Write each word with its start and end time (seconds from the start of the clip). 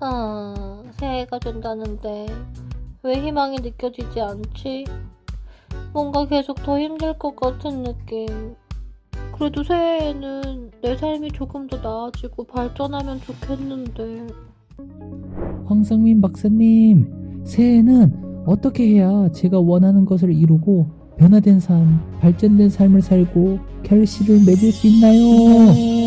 아, 0.00 0.82
새해가 0.98 1.38
된다는데 1.40 2.26
왜 3.02 3.20
희망이 3.20 3.58
느껴지지 3.60 4.20
않지? 4.20 4.84
뭔가 5.92 6.26
계속 6.26 6.62
더 6.62 6.78
힘들 6.78 7.18
것 7.18 7.34
같은 7.34 7.82
느낌. 7.82 8.26
그래도 9.36 9.62
새해에는 9.62 10.70
내 10.82 10.96
삶이 10.96 11.32
조금 11.32 11.66
더 11.66 11.76
나아지고 11.78 12.44
발전하면 12.44 13.20
좋겠는데. 13.20 14.26
황성민 15.66 16.20
박사님, 16.20 17.42
새해에는 17.44 18.44
어떻게 18.46 18.88
해야 18.88 19.28
제가 19.32 19.58
원하는 19.60 20.04
것을 20.04 20.32
이루고 20.32 20.86
변화된 21.18 21.60
삶, 21.60 22.00
발전된 22.20 22.70
삶을 22.70 23.02
살고 23.02 23.58
결실을 23.82 24.44
맺을 24.46 24.72
수 24.72 24.86
있나요? 24.86 25.97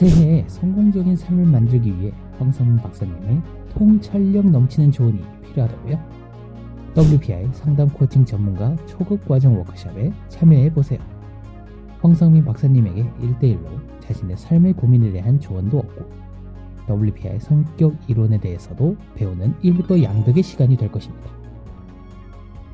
새해에 0.00 0.46
성공적인 0.48 1.14
삶을 1.14 1.44
만들기 1.44 1.94
위해 2.00 2.10
황성민 2.38 2.78
박사님의 2.78 3.42
통찰력 3.68 4.50
넘치는 4.50 4.90
조언이 4.92 5.20
필요하다고요? 5.44 5.98
WPI 6.96 7.50
상담 7.52 7.86
코칭 7.90 8.24
전문가 8.24 8.74
초급 8.86 9.28
과정 9.28 9.58
워크숍에 9.58 10.10
참여해 10.30 10.72
보세요. 10.72 10.98
황성민 12.00 12.46
박사님에게 12.46 13.04
1대1로 13.20 14.00
자신의 14.00 14.38
삶의 14.38 14.72
고민에 14.72 15.12
대한 15.12 15.38
조언도 15.38 15.80
얻고 15.80 16.08
WPI 16.88 17.38
성격 17.38 17.94
이론에 18.08 18.40
대해서도 18.40 18.96
배우는 19.16 19.54
일거양득의 19.60 20.42
시간이 20.42 20.78
될 20.78 20.90
것입니다. 20.90 21.28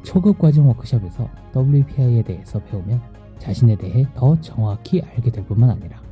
초급 0.05 0.39
과정 0.39 0.69
워크숍에서 0.69 1.29
WPI에 1.57 2.23
대해서 2.23 2.61
배우면 2.63 3.01
자신에 3.41 3.75
대해 3.75 4.07
더 4.15 4.41
정확히 4.41 5.03
알게 5.03 5.33
될 5.33 5.45
뿐만 5.45 5.71
아니라 5.71 6.06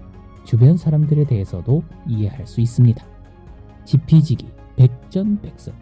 주변 0.45 0.77
사람들에 0.77 1.25
대해서도 1.25 1.83
이해할 2.07 2.47
수 2.47 2.61
있습니다. 2.61 3.05
지피지기 3.85 4.53
백전백승 4.77 5.73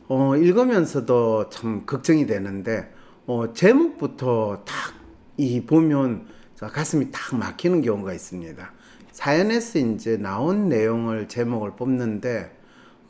어 0.06 0.36
읽으면서도 0.36 1.48
참 1.48 1.86
걱정이 1.86 2.26
되는데 2.26 2.92
어 3.26 3.54
제목부터 3.54 4.64
딱 4.66 5.00
이 5.40 5.64
보면 5.64 6.26
가슴이 6.58 7.10
딱 7.10 7.34
막히는 7.34 7.80
경우가 7.80 8.12
있습니다. 8.12 8.72
사연에서 9.20 9.78
이제 9.78 10.16
나온 10.16 10.68
내용을 10.68 11.28
제목을 11.28 11.72
뽑는데 11.76 12.56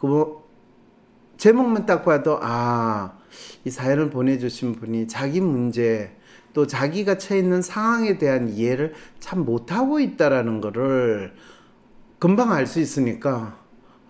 그 0.01 0.07
뭐 0.07 0.51
제목만 1.39 1.87
딱 1.87 2.05
봐도 2.05 2.39
아, 2.43 3.17
이 3.65 3.71
사연을 3.71 4.11
보내주신 4.11 4.75
분이 4.75 5.09
자기 5.09 5.41
문제 5.41 6.17
또 6.53 6.67
자기가 6.67 7.17
처해 7.19 7.41
있는 7.41 7.63
상황에 7.63 8.19
대한 8.19 8.49
이해를 8.51 8.93
참 9.21 9.45
못하고 9.45 10.01
있다라는 10.01 10.61
거를 10.61 11.33
금방 12.19 12.53
알 12.53 12.67
수 12.67 12.81
있으니까 12.81 13.59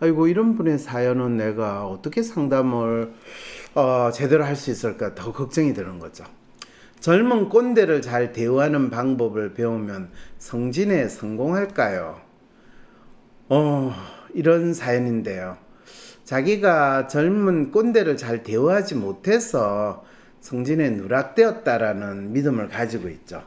아이고 0.01 0.27
이런 0.29 0.57
분의 0.57 0.79
사연은 0.79 1.37
내가 1.37 1.87
어떻게 1.87 2.23
상담을 2.23 3.13
어, 3.75 4.11
제대로 4.13 4.45
할 4.45 4.57
수 4.57 4.71
있을까 4.71 5.15
더 5.15 5.33
걱정이 5.33 5.75
되는 5.75 5.99
거죠. 5.99 6.25
젊은 7.01 7.49
꼰대를 7.49 8.03
잘 8.03 8.33
대우하는 8.33 8.91
방법을 8.91 9.55
배우면 9.55 10.11
성진에 10.37 11.09
성공할까요? 11.09 12.21
어, 13.49 13.93
이런 14.35 14.75
사연인데요. 14.75 15.57
자기가 16.25 17.07
젊은 17.07 17.73
꼰대를 17.73 18.19
잘 18.19 18.43
대우하지 18.43 18.97
못해서 18.97 20.05
성진에 20.41 20.91
누락되었다라는 20.91 22.35
믿음을 22.35 22.69
가지고 22.69 23.09
있죠. 23.09 23.43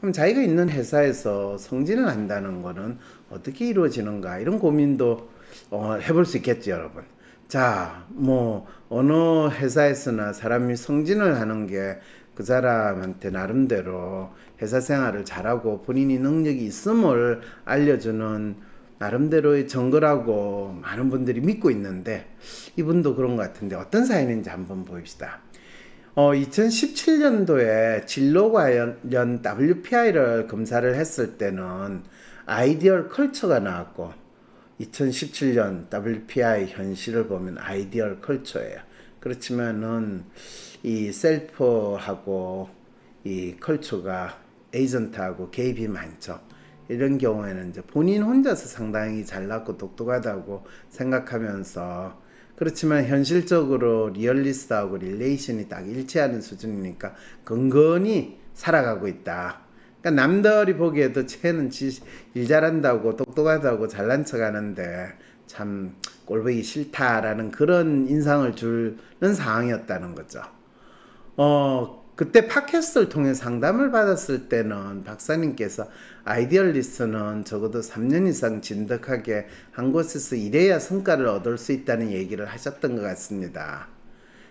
그럼 0.00 0.12
자기가 0.12 0.42
있는 0.42 0.68
회사에서 0.68 1.56
성진을 1.56 2.06
한다는 2.06 2.62
것은 2.62 2.98
어떻게 3.30 3.66
이루어지는가 3.68 4.38
이런 4.38 4.58
고민도 4.58 5.30
어, 5.70 5.94
해볼 5.94 6.26
수 6.26 6.36
있겠죠, 6.36 6.72
여러분. 6.72 7.04
자, 7.48 8.04
뭐 8.10 8.66
어느 8.90 9.48
회사에서나 9.48 10.34
사람이 10.34 10.76
성진을 10.76 11.40
하는 11.40 11.66
게 11.66 11.98
그 12.38 12.44
사람한테 12.44 13.30
나름대로 13.30 14.30
회사 14.62 14.78
생활을 14.78 15.24
잘하고 15.24 15.82
본인이 15.82 16.20
능력이 16.20 16.64
있음을 16.66 17.40
알려주는 17.64 18.54
나름대로의 19.00 19.66
정거라고 19.66 20.78
많은 20.80 21.10
분들이 21.10 21.40
믿고 21.40 21.68
있는데 21.72 22.32
이분도 22.76 23.16
그런 23.16 23.34
것 23.34 23.42
같은데 23.42 23.74
어떤 23.74 24.04
사연인지 24.04 24.50
한번 24.50 24.84
보입시다. 24.84 25.40
어, 26.14 26.30
2017년도에 26.30 28.06
진로 28.06 28.52
관련 28.52 29.42
WPI를 29.44 30.46
검사를 30.46 30.94
했을 30.94 31.38
때는 31.38 32.04
ideal 32.46 33.08
culture가 33.08 33.58
나왔고 33.58 34.12
2017년 34.80 35.92
WPI 35.92 36.66
현실을 36.68 37.26
보면 37.26 37.58
ideal 37.58 38.20
culture예요. 38.20 38.87
그렇지만은 39.20 40.24
이 40.82 41.12
self하고 41.12 42.68
이 43.24 43.56
culture가 43.60 44.38
agent하고 44.72 45.50
개입이 45.50 45.88
많죠. 45.88 46.40
이런 46.88 47.18
경우에는 47.18 47.70
이제 47.70 47.82
본인 47.82 48.22
혼자서 48.22 48.66
상당히 48.66 49.24
잘났고 49.24 49.76
똑똑하다고 49.76 50.64
생각하면서 50.88 52.28
그렇지만 52.56 53.04
현실적으로 53.04 54.08
realist하고 54.10 54.96
relation이 54.96 55.68
딱 55.68 55.88
일치하는 55.88 56.40
수준이니까 56.40 57.14
근근히 57.44 58.38
살아가고 58.54 59.06
있다. 59.06 59.60
그러니까 60.00 60.22
남들이 60.22 60.76
보기에도 60.76 61.26
쟤는 61.26 61.70
일 62.34 62.46
잘한다고 62.46 63.16
똑똑하다고 63.16 63.88
잘난 63.88 64.24
척 64.24 64.40
하는데 64.40 65.12
참 65.48 65.96
꼴보기 66.26 66.62
싫다라는 66.62 67.50
그런 67.50 68.06
인상을 68.06 68.54
주는 68.54 69.34
상황이었다는 69.34 70.14
거죠. 70.14 70.42
어, 71.36 72.06
그때 72.14 72.48
팟캐스트를 72.48 73.08
통해 73.08 73.32
상담을 73.32 73.90
받았을 73.90 74.48
때는 74.48 75.04
박사님께서 75.04 75.88
idealist는 76.24 77.44
적어도 77.44 77.80
3년 77.80 78.28
이상 78.28 78.60
진득하게 78.60 79.46
한 79.72 79.92
곳에서 79.92 80.36
일해야 80.36 80.78
성과를 80.78 81.26
얻을 81.26 81.58
수 81.58 81.72
있다는 81.72 82.10
얘기를 82.10 82.44
하셨던 82.46 82.96
것 82.96 83.02
같습니다. 83.02 83.88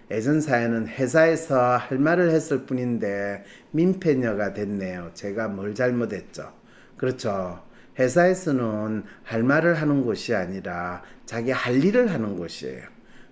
예전 0.09 0.39
사연은 0.39 0.87
회사에서 0.87 1.75
할 1.75 1.99
말을 1.99 2.31
했을 2.31 2.65
뿐인데 2.65 3.43
민폐녀가 3.71 4.53
됐네요. 4.53 5.11
제가 5.13 5.49
뭘 5.49 5.75
잘못했죠? 5.75 6.53
그렇죠. 6.95 7.61
회사에서는 7.99 9.03
할 9.23 9.43
말을 9.43 9.75
하는 9.75 10.03
곳이 10.03 10.35
아니라 10.35 11.03
자기 11.25 11.51
할 11.51 11.83
일을 11.83 12.11
하는 12.11 12.35
곳이에요. 12.37 12.83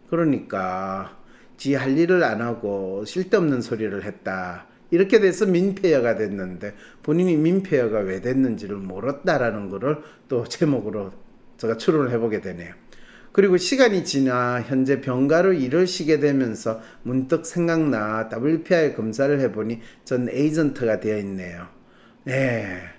그러니까 0.10 1.18
지 1.58 1.74
할 1.76 1.98
일을 1.98 2.24
안 2.24 2.42
하고 2.42 3.06
쓸데없는 3.06 3.62
소리를 3.62 4.04
했다. 4.04 4.68
이렇게 4.92 5.20
돼서 5.20 5.46
민폐여가 5.46 6.16
됐는데 6.16 6.76
본인이 7.04 7.36
민폐여가 7.38 8.00
왜 8.00 8.22
됐는지를 8.22 8.78
모르다라는 8.78 9.70
거를 9.70 9.98
또 10.28 10.44
제목으로 10.46 11.12
제가 11.58 11.78
추론을 11.78 12.12
해보게 12.12 12.42
되네요. 12.42 12.74
그리고 13.32 13.58
시간이 13.58 14.06
지나 14.06 14.62
현재 14.62 15.02
병가로 15.02 15.54
일을 15.54 15.88
쉬게 15.88 16.20
되면서 16.20 16.82
문득 17.04 17.46
생각나 17.46 18.30
WPI 18.32 18.96
검사를 18.96 19.38
해보니 19.40 19.82
전 20.06 20.30
에이전트가 20.30 21.00
되어 21.02 21.18
있네요. 21.20 21.68
네. 22.24 22.95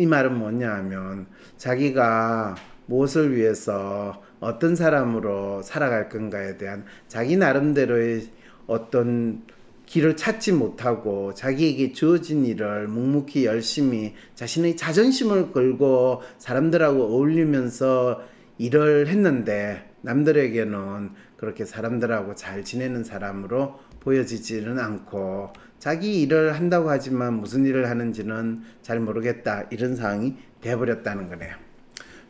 이 0.00 0.06
말은 0.06 0.38
뭐냐 0.38 0.72
하면 0.76 1.26
자기가 1.58 2.56
무엇을 2.86 3.36
위해서 3.36 4.22
어떤 4.40 4.74
사람으로 4.74 5.60
살아갈 5.60 6.08
건가에 6.08 6.56
대한 6.56 6.86
자기 7.06 7.36
나름대로의 7.36 8.30
어떤 8.66 9.42
길을 9.84 10.16
찾지 10.16 10.52
못하고 10.52 11.34
자기에게 11.34 11.92
주어진 11.92 12.46
일을 12.46 12.88
묵묵히 12.88 13.44
열심히 13.44 14.14
자신의 14.36 14.78
자존심을 14.78 15.52
걸고 15.52 16.22
사람들하고 16.38 17.02
어울리면서 17.02 18.22
일을 18.56 19.08
했는데 19.08 19.86
남들에게는 20.00 21.10
그렇게 21.36 21.66
사람들하고 21.66 22.36
잘 22.36 22.64
지내는 22.64 23.04
사람으로 23.04 23.78
보여지지는 24.00 24.78
않고 24.78 25.52
자기 25.80 26.20
일을 26.20 26.52
한다고 26.52 26.90
하지만 26.90 27.40
무슨 27.40 27.64
일을 27.64 27.88
하는지는 27.88 28.60
잘 28.82 29.00
모르겠다 29.00 29.64
이런 29.70 29.96
상황이 29.96 30.36
돼버렸다는 30.60 31.28
거네요. 31.30 31.54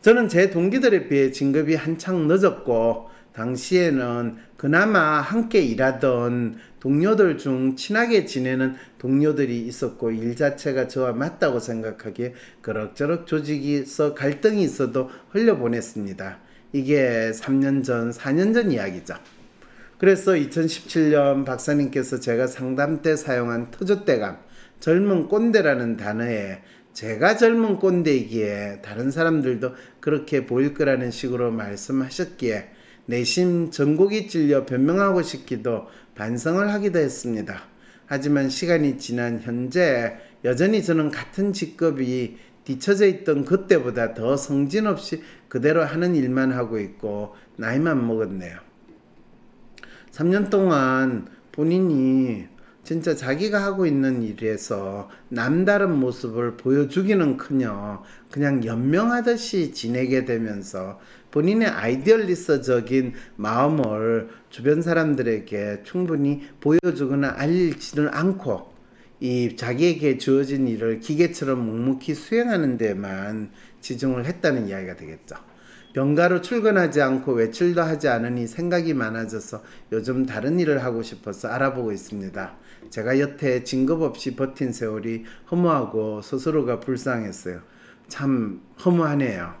저는 0.01 0.29
제 0.29 0.49
동기들에 0.49 1.09
비해 1.09 1.31
진급이 1.31 1.75
한창 1.75 2.27
늦었고 2.27 3.09
당시에는 3.33 4.37
그나마 4.55 5.19
함께 5.19 5.61
일하던 5.61 6.59
동료들 6.79 7.37
중 7.37 7.75
친하게 7.75 8.25
지내는 8.25 8.75
동료들이 8.97 9.67
있었고 9.67 10.11
일 10.11 10.35
자체가 10.35 10.87
저와 10.87 11.11
맞다고 11.11 11.59
생각하기에 11.59 12.33
그럭저럭 12.61 13.27
조직에서 13.27 14.15
갈등이 14.15 14.63
있어도 14.63 15.09
흘려보냈습니다. 15.29 16.39
이게 16.73 17.31
3년 17.33 17.83
전, 17.83 18.11
4년 18.11 18.53
전 18.53 18.71
이야기죠. 18.71 19.15
그래서 20.01 20.31
2017년 20.31 21.45
박사님께서 21.45 22.19
제가 22.19 22.47
상담 22.47 23.03
때 23.03 23.15
사용한 23.15 23.69
터줏대감, 23.69 24.39
젊은 24.79 25.27
꼰대라는 25.27 25.95
단어에 25.95 26.63
제가 26.91 27.37
젊은 27.37 27.77
꼰대이기에 27.77 28.79
다른 28.81 29.11
사람들도 29.11 29.75
그렇게 29.99 30.47
보일 30.47 30.73
거라는 30.73 31.11
식으로 31.11 31.51
말씀하셨기에 31.51 32.69
내심 33.05 33.69
전곡이 33.69 34.27
찔려 34.27 34.65
변명하고 34.65 35.21
싶기도 35.21 35.85
반성을 36.15 36.67
하기도 36.73 36.97
했습니다. 36.97 37.61
하지만 38.07 38.49
시간이 38.49 38.97
지난 38.97 39.39
현재 39.39 40.17
여전히 40.43 40.81
저는 40.81 41.11
같은 41.11 41.53
직급이 41.53 42.37
뒤처져 42.63 43.05
있던 43.05 43.45
그때보다 43.45 44.15
더 44.15 44.35
성진 44.35 44.87
없이 44.87 45.21
그대로 45.47 45.83
하는 45.83 46.15
일만 46.15 46.53
하고 46.53 46.79
있고 46.79 47.35
나이만 47.57 48.07
먹었네요. 48.07 48.70
3년 50.11 50.49
동안 50.49 51.27
본인이 51.51 52.45
진짜 52.83 53.15
자기가 53.15 53.63
하고 53.63 53.85
있는 53.85 54.23
일에서 54.23 55.09
남다른 55.29 55.99
모습을 55.99 56.57
보여주기는 56.57 57.37
커녕 57.37 58.01
그냥 58.31 58.65
연명하듯이 58.65 59.71
지내게 59.71 60.25
되면서 60.25 60.99
본인의 61.29 61.67
아이디얼리스적인 61.69 63.13
마음을 63.35 64.29
주변 64.49 64.81
사람들에게 64.81 65.83
충분히 65.83 66.41
보여주거나 66.59 67.35
알리지는 67.37 68.09
않고 68.11 68.71
이 69.21 69.55
자기에게 69.55 70.17
주어진 70.17 70.67
일을 70.67 70.99
기계처럼 70.99 71.63
묵묵히 71.63 72.15
수행하는 72.15 72.77
데만 72.77 73.51
지중을 73.79 74.25
했다는 74.25 74.67
이야기가 74.67 74.95
되겠죠. 74.95 75.50
병가로 75.93 76.41
출근하지 76.41 77.01
않고 77.01 77.33
외출도 77.33 77.81
하지 77.81 78.07
않으니 78.07 78.47
생각이 78.47 78.93
많아져서 78.93 79.61
요즘 79.91 80.25
다른 80.25 80.59
일을 80.59 80.83
하고 80.83 81.03
싶어서 81.03 81.49
알아보고 81.49 81.91
있습니다. 81.91 82.57
제가 82.89 83.19
여태 83.19 83.63
진급 83.63 84.01
없이 84.01 84.35
버틴 84.35 84.71
세월이 84.71 85.25
허무하고 85.51 86.21
스스로가 86.21 86.79
불쌍했어요. 86.79 87.61
참 88.07 88.61
허무하네요. 88.85 89.53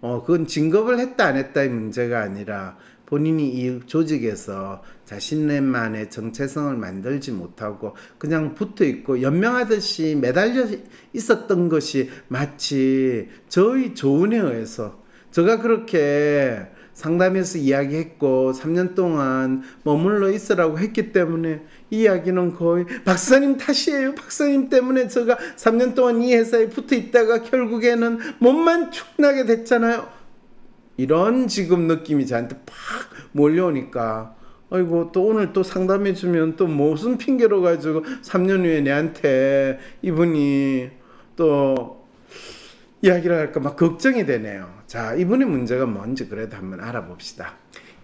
어, 0.00 0.22
그건 0.22 0.46
진급을 0.46 0.98
했다 0.98 1.26
안 1.26 1.36
했다의 1.36 1.68
문제가 1.70 2.20
아니라 2.20 2.76
본인이 3.06 3.48
이 3.48 3.80
조직에서 3.86 4.82
자신만의 5.04 6.10
정체성을 6.10 6.76
만들지 6.76 7.32
못하고 7.32 7.94
그냥 8.18 8.54
붙어 8.54 8.84
있고 8.84 9.20
연명하듯이 9.20 10.16
매달려 10.20 10.66
있었던 11.12 11.68
것이 11.68 12.10
마치 12.28 13.28
저의 13.48 13.94
조언에 13.94 14.38
의해서 14.38 15.03
제가 15.34 15.58
그렇게 15.58 16.64
상담에서 16.92 17.58
이야기했고 17.58 18.52
3년 18.52 18.94
동안 18.94 19.64
머물러 19.82 20.30
있으라고 20.30 20.78
했기 20.78 21.10
때문에 21.10 21.60
이 21.90 22.02
이야기는 22.02 22.54
거의 22.54 22.86
박사님 23.04 23.56
탓이에요. 23.56 24.14
박사님 24.14 24.68
때문에 24.68 25.08
제가 25.08 25.36
3년 25.56 25.96
동안 25.96 26.22
이 26.22 26.32
회사에 26.36 26.68
붙어 26.68 26.94
있다가 26.94 27.42
결국에는 27.42 28.20
몸만 28.38 28.92
축나게 28.92 29.44
됐잖아요. 29.44 30.08
이런 30.98 31.48
지금 31.48 31.88
느낌이 31.88 32.28
저한테 32.28 32.54
팍 32.64 32.76
몰려오니까 33.32 34.36
아이고 34.70 35.10
또 35.10 35.24
오늘 35.26 35.52
또 35.52 35.64
상담해 35.64 36.14
주면 36.14 36.54
또 36.54 36.68
무슨 36.68 37.18
핑계로 37.18 37.60
가지고 37.60 38.04
3년 38.22 38.60
후에 38.64 38.82
내한테 38.82 39.80
이분이 40.00 40.90
또 41.34 42.06
이야기를 43.02 43.36
할까 43.36 43.58
막 43.58 43.74
걱정이 43.74 44.24
되네요. 44.26 44.83
자, 44.86 45.14
이분의 45.14 45.48
문제가 45.48 45.86
뭔지 45.86 46.28
그래도 46.28 46.56
한번 46.56 46.80
알아봅시다. 46.80 47.54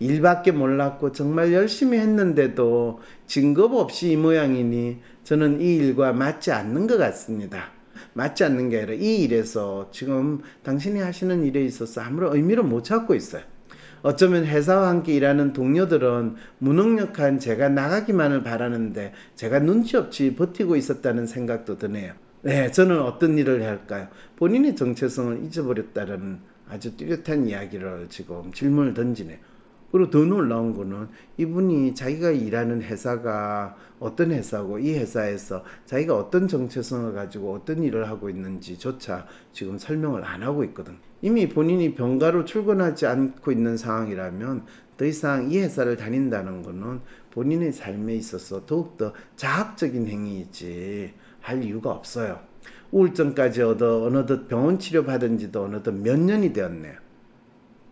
일밖에 0.00 0.50
몰랐고 0.50 1.12
정말 1.12 1.52
열심히 1.52 1.98
했는데도 1.98 3.00
진급 3.26 3.74
없이 3.74 4.12
이 4.12 4.16
모양이니 4.16 4.98
저는 5.24 5.60
이 5.60 5.76
일과 5.76 6.12
맞지 6.12 6.52
않는 6.52 6.86
것 6.86 6.96
같습니다. 6.96 7.70
맞지 8.14 8.44
않는 8.44 8.70
게 8.70 8.78
아니라 8.78 8.94
이 8.94 9.22
일에서 9.22 9.90
지금 9.92 10.40
당신이 10.62 11.00
하시는 11.00 11.44
일에 11.44 11.62
있어서 11.64 12.00
아무런 12.00 12.34
의미를 12.34 12.62
못 12.62 12.82
찾고 12.82 13.14
있어요. 13.14 13.42
어쩌면 14.02 14.46
회사와 14.46 14.88
함께 14.88 15.12
일하는 15.14 15.52
동료들은 15.52 16.36
무능력한 16.58 17.38
제가 17.38 17.68
나가기만을 17.68 18.42
바라는데 18.42 19.12
제가 19.34 19.58
눈치 19.58 19.98
없이 19.98 20.34
버티고 20.34 20.76
있었다는 20.76 21.26
생각도 21.26 21.76
드네요. 21.76 22.14
네, 22.42 22.70
저는 22.70 23.02
어떤 23.02 23.36
일을 23.36 23.62
할까요? 23.62 24.08
본인의 24.36 24.74
정체성을 24.74 25.44
잊어버렸다는 25.44 26.40
아주 26.70 26.96
뚜렷한 26.96 27.46
이야기를 27.46 28.06
지금 28.08 28.52
질문을 28.52 28.94
던지네요. 28.94 29.38
그리고 29.92 30.10
더 30.10 30.18
놀라운 30.20 30.72
거는 30.72 31.08
이분이 31.36 31.94
자기가 31.96 32.30
일하는 32.30 32.80
회사가 32.82 33.76
어떤 33.98 34.30
회사고 34.30 34.78
이 34.78 34.94
회사에서 34.94 35.64
자기가 35.84 36.16
어떤 36.16 36.46
정체성을 36.46 37.12
가지고 37.12 37.54
어떤 37.54 37.82
일을 37.82 38.08
하고 38.08 38.30
있는지조차 38.30 39.26
지금 39.52 39.78
설명을 39.78 40.24
안 40.24 40.42
하고 40.42 40.62
있거든. 40.64 40.96
이미 41.22 41.48
본인이 41.48 41.94
병가로 41.94 42.44
출근하지 42.44 43.06
않고 43.06 43.50
있는 43.50 43.76
상황이라면 43.76 44.64
더 44.96 45.04
이상 45.04 45.50
이 45.50 45.58
회사를 45.58 45.96
다닌다는 45.96 46.62
거는 46.62 47.00
본인의 47.32 47.72
삶에 47.72 48.14
있어서 48.14 48.64
더욱더 48.66 49.12
자학적인 49.36 50.06
행위이지 50.06 51.14
할 51.40 51.64
이유가 51.64 51.90
없어요. 51.90 52.49
우울증까지 52.92 53.62
얻어 53.62 54.04
어느덧 54.04 54.48
병원 54.48 54.78
치료 54.78 55.04
받은 55.04 55.38
지도 55.38 55.64
어느덧 55.64 55.92
몇 55.92 56.18
년이 56.18 56.52
되었네요. 56.52 56.94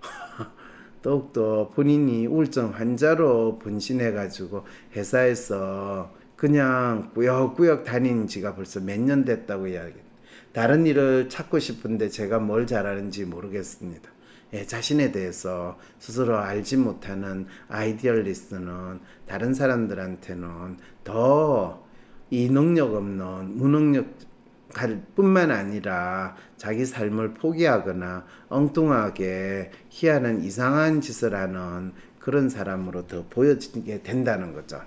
더욱더 1.03 1.69
본인이 1.71 2.27
우울증 2.27 2.71
환자로 2.71 3.59
변신해가지고 3.59 4.65
회사에서 4.97 6.13
그냥 6.37 7.11
꾸역꾸역 7.15 7.85
다닌 7.85 8.27
지가 8.27 8.55
벌써 8.55 8.81
몇 8.81 8.99
년 9.01 9.25
됐다고 9.25 9.69
이야기. 9.69 9.95
다른 10.53 10.87
일을 10.87 11.29
찾고 11.29 11.59
싶은데 11.59 12.09
제가 12.09 12.39
뭘 12.39 12.67
잘하는지 12.67 13.25
모르겠습니다. 13.27 14.11
예, 14.55 14.65
자신에 14.65 15.13
대해서 15.13 15.79
스스로 15.99 16.39
알지 16.39 16.79
못하는 16.79 17.47
idealist는 17.69 19.01
다른 19.27 19.55
사람들한테는 19.55 20.79
더 21.05 21.89
이 22.31 22.51
능력 22.51 22.95
없는 22.95 23.57
무능력 23.57 24.07
갈 24.73 25.03
뿐만 25.15 25.51
아니라 25.51 26.37
자기 26.57 26.85
삶을 26.85 27.35
포기하거나 27.35 28.27
엉뚱하게 28.49 29.71
희한한 29.89 30.43
이상한 30.43 31.01
짓을 31.01 31.35
하는 31.35 31.93
그런 32.19 32.49
사람으로 32.49 33.07
더 33.07 33.25
보여지게 33.31 34.03
된다는 34.03 34.53
거죠. 34.53 34.81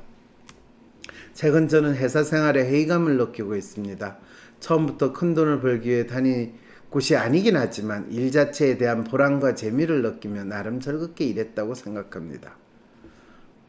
최근 1.34 1.68
저는 1.68 1.96
회사 1.96 2.24
생활에 2.24 2.64
회의감을 2.64 3.18
느끼고 3.18 3.56
있습니다. 3.56 4.18
처음부터 4.60 5.14
큰 5.14 5.34
돈을 5.34 5.62
벌기 5.62 5.90
위해 5.90 6.06
다니 6.06 6.54
곳이 6.90 7.16
아니긴 7.16 7.56
하지만 7.56 8.12
일 8.12 8.32
자체에 8.32 8.78
대한 8.78 9.04
보람과 9.04 9.56
재미를 9.56 10.02
느끼며 10.04 10.44
나름 10.44 10.80
즐겁게 10.80 11.26
일했다고 11.26 11.74
생각합니다. 11.74 12.58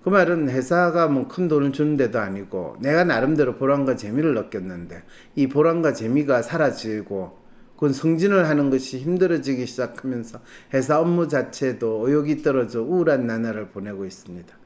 그 0.02 0.08
말은 0.08 0.48
회사가 0.48 1.08
뭐 1.08 1.28
큰 1.28 1.48
돈을 1.48 1.72
주는 1.72 1.96
데도 1.96 2.18
아니고 2.18 2.76
내가 2.80 3.04
나름대로 3.04 3.54
보람과 3.56 3.96
재미를 3.96 4.34
느꼈는데 4.34 5.02
이 5.36 5.48
보람과 5.48 5.92
재미가 5.92 6.42
사라지고 6.42 7.38
그건 7.74 7.92
승진을 7.92 8.48
하는 8.48 8.70
것이 8.70 8.98
힘들어지기 8.98 9.66
시작하면서 9.66 10.40
회사 10.74 11.00
업무 11.00 11.26
자체도 11.28 12.06
의욕이 12.06 12.42
떨어져 12.42 12.80
우울한 12.82 13.26
나날을 13.26 13.68
보내고 13.68 14.04
있습니다. 14.04 14.56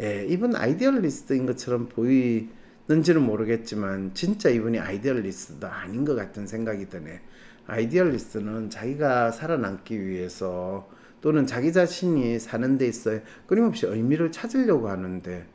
예, 0.00 0.26
이분 0.28 0.56
idealist인 0.56 1.46
것처럼 1.46 1.88
보이는지는 1.88 3.22
모르겠지만 3.22 4.12
진짜 4.14 4.48
이분이 4.48 4.80
idealist도 4.80 5.66
아닌 5.66 6.04
것 6.04 6.14
같은 6.14 6.46
생각이 6.46 6.88
드네. 6.88 7.20
idealist는 7.66 8.70
자기가 8.70 9.30
살아남기 9.30 10.04
위해서 10.04 10.88
또는 11.20 11.46
자기 11.46 11.72
자신이 11.72 12.38
사는 12.38 12.78
데 12.78 12.86
있어 12.86 13.12
끊임없이 13.46 13.86
의미를 13.86 14.32
찾으려고 14.32 14.88
하는데 14.88 15.46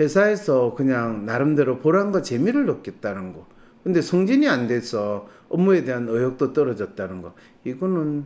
회사에서 0.00 0.74
그냥 0.74 1.26
나름대로 1.26 1.78
보람과 1.78 2.22
재미를 2.22 2.66
느꼈다는 2.66 3.34
거. 3.34 3.46
근데 3.84 4.00
승진이 4.00 4.48
안 4.48 4.68
돼서 4.68 5.28
업무에 5.48 5.84
대한 5.84 6.08
의욕도 6.08 6.52
떨어졌다는 6.52 7.20
거. 7.20 7.34
이거는 7.64 8.24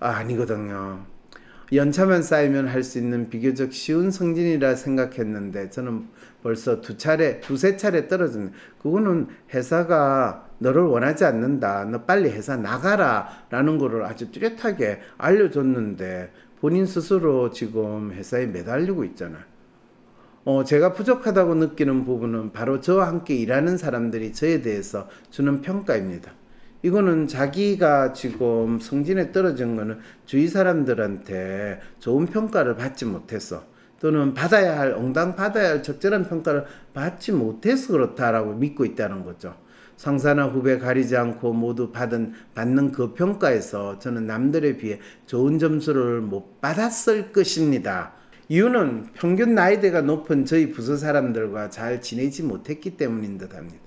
아, 0.00 0.08
아니거든요. 0.10 1.04
연차만 1.72 2.22
쌓이면 2.22 2.66
할 2.66 2.82
수 2.82 2.98
있는 2.98 3.30
비교적 3.30 3.72
쉬운 3.72 4.10
승진이라 4.10 4.74
생각했는데 4.74 5.70
저는 5.70 6.08
벌써 6.42 6.80
두 6.80 6.96
차례, 6.96 7.40
두세 7.40 7.76
차례 7.76 8.08
떨어졌네. 8.08 8.50
그거는 8.82 9.28
회사가 9.54 10.49
너를 10.60 10.82
원하지 10.82 11.24
않는다. 11.24 11.84
너 11.86 12.02
빨리 12.02 12.30
회사 12.30 12.56
나가라. 12.56 13.28
라는 13.50 13.78
거를 13.78 14.04
아주 14.04 14.30
뚜렷하게 14.30 15.00
알려줬는데 15.18 16.32
본인 16.60 16.86
스스로 16.86 17.50
지금 17.50 18.12
회사에 18.12 18.46
매달리고 18.46 19.04
있잖아요. 19.04 19.42
어, 20.44 20.64
제가 20.64 20.92
부족하다고 20.92 21.54
느끼는 21.56 22.04
부분은 22.04 22.52
바로 22.52 22.80
저와 22.80 23.08
함께 23.08 23.34
일하는 23.34 23.76
사람들이 23.76 24.32
저에 24.32 24.62
대해서 24.62 25.08
주는 25.30 25.60
평가입니다. 25.60 26.32
이거는 26.82 27.26
자기가 27.26 28.14
지금 28.14 28.78
성진에 28.78 29.32
떨어진 29.32 29.76
거는 29.76 29.98
주위 30.24 30.48
사람들한테 30.48 31.80
좋은 31.98 32.26
평가를 32.26 32.76
받지 32.76 33.04
못해서 33.04 33.64
또는 34.00 34.32
받아야 34.32 34.78
할 34.78 34.92
엉당 34.92 35.36
받아야 35.36 35.70
할 35.70 35.82
적절한 35.82 36.24
평가를 36.24 36.64
받지 36.94 37.32
못해서 37.32 37.92
그렇다라고 37.92 38.54
믿고 38.54 38.86
있다는 38.86 39.24
거죠. 39.24 39.54
상사나 40.00 40.46
후배 40.46 40.78
가리지 40.78 41.14
않고 41.14 41.52
모두 41.52 41.92
받은 41.92 42.32
받는 42.54 42.90
그 42.90 43.12
평가에서 43.12 43.98
저는 43.98 44.26
남들에 44.26 44.78
비해 44.78 44.98
좋은 45.26 45.58
점수를 45.58 46.22
못 46.22 46.58
받았을 46.62 47.32
것입니다. 47.32 48.14
이유는 48.48 49.08
평균 49.12 49.54
나이대가 49.54 50.00
높은 50.00 50.46
저희 50.46 50.70
부서 50.70 50.96
사람들과 50.96 51.68
잘 51.68 52.00
지내지 52.00 52.44
못했기 52.44 52.96
때문인 52.96 53.36
듯 53.36 53.54
합니다. 53.54 53.78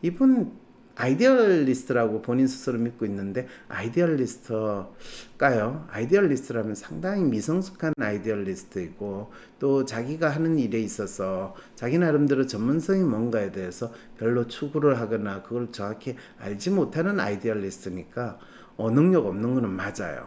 이분 0.00 0.52
idealist라고 0.98 2.20
본인 2.22 2.48
스스로 2.48 2.78
믿고 2.78 3.06
있는데 3.06 3.46
idealist일까요? 3.68 5.86
idealist라면 5.90 6.74
상당히 6.74 7.22
미성숙한 7.22 7.94
idealist이고 8.00 9.30
또 9.60 9.84
자기가 9.84 10.28
하는 10.28 10.58
일에 10.58 10.80
있어서 10.80 11.54
자기 11.76 11.98
나름대로 11.98 12.46
전문성이 12.46 13.04
뭔가에 13.04 13.52
대해서 13.52 13.92
별로 14.18 14.48
추구를 14.48 14.98
하거나 14.98 15.42
그걸 15.42 15.70
정확히 15.70 16.16
알지 16.40 16.70
못하는 16.70 17.20
idealist니까 17.20 18.40
어, 18.76 18.90
능력 18.90 19.26
없는 19.26 19.54
거는 19.54 19.70
맞아요. 19.70 20.26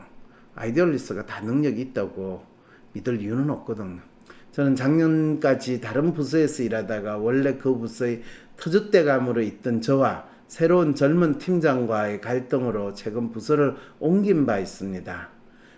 idealist가 0.56 1.26
다 1.26 1.42
능력이 1.42 1.82
있다고 1.82 2.46
믿을 2.94 3.22
이유는 3.22 3.50
없거든요. 3.50 4.00
저는 4.54 4.76
작년까지 4.76 5.82
다른 5.82 6.14
부서에서 6.14 6.64
일하다가 6.64 7.18
원래 7.18 7.58
그 7.58 7.78
부서의 7.78 8.22
터줏대감으로 8.58 9.46
있던 9.46 9.82
저와 9.82 10.31
새로운 10.52 10.96
젊은 10.96 11.38
팀장과의 11.38 12.20
갈등으로 12.20 12.94
최근 12.94 13.32
부서를 13.32 13.76
옮긴 14.00 14.46
바 14.46 14.60
있습니다. 14.60 15.30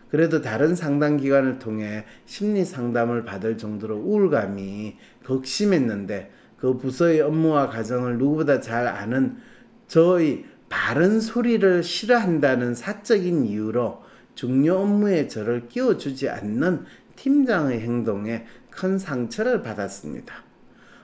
그래도 0.09 0.41
다른 0.41 0.73
상담 0.73 1.17
기관을 1.17 1.59
통해 1.59 2.05
심리 2.25 2.65
상담을 2.65 3.23
받을 3.23 3.59
정도로 3.59 3.97
우울감이 3.97 4.97
극심했는데 5.23 6.31
그 6.57 6.75
부서의 6.77 7.21
업무와 7.21 7.69
과정을 7.69 8.17
누구보다 8.17 8.61
잘 8.61 8.87
아는 8.87 9.37
저의 9.85 10.45
바른 10.69 11.19
소리를 11.19 11.83
싫어한다는 11.83 12.73
사적인 12.73 13.45
이유로 13.45 14.01
중요 14.33 14.77
업무에 14.77 15.27
저를 15.27 15.67
끼워주지 15.67 16.29
않는 16.29 16.85
팀장의 17.15 17.79
행동에 17.79 18.47
큰 18.71 18.97
상처를 18.97 19.61
받았습니다. 19.61 20.33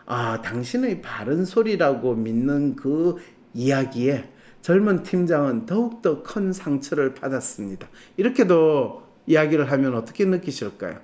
아, 0.07 0.41
당신의 0.41 1.03
바른 1.03 1.45
소리라고 1.45 2.15
믿는 2.15 2.75
그 2.75 3.17
이야기에 3.53 4.29
젊은 4.61 5.03
팀장은 5.03 5.65
더욱더 5.65 6.21
큰 6.23 6.51
상처를 6.51 7.13
받았습니다. 7.13 7.87
이렇게도 8.17 9.03
이야기를 9.25 9.71
하면 9.71 9.95
어떻게 9.95 10.25
느끼실까요? 10.25 10.99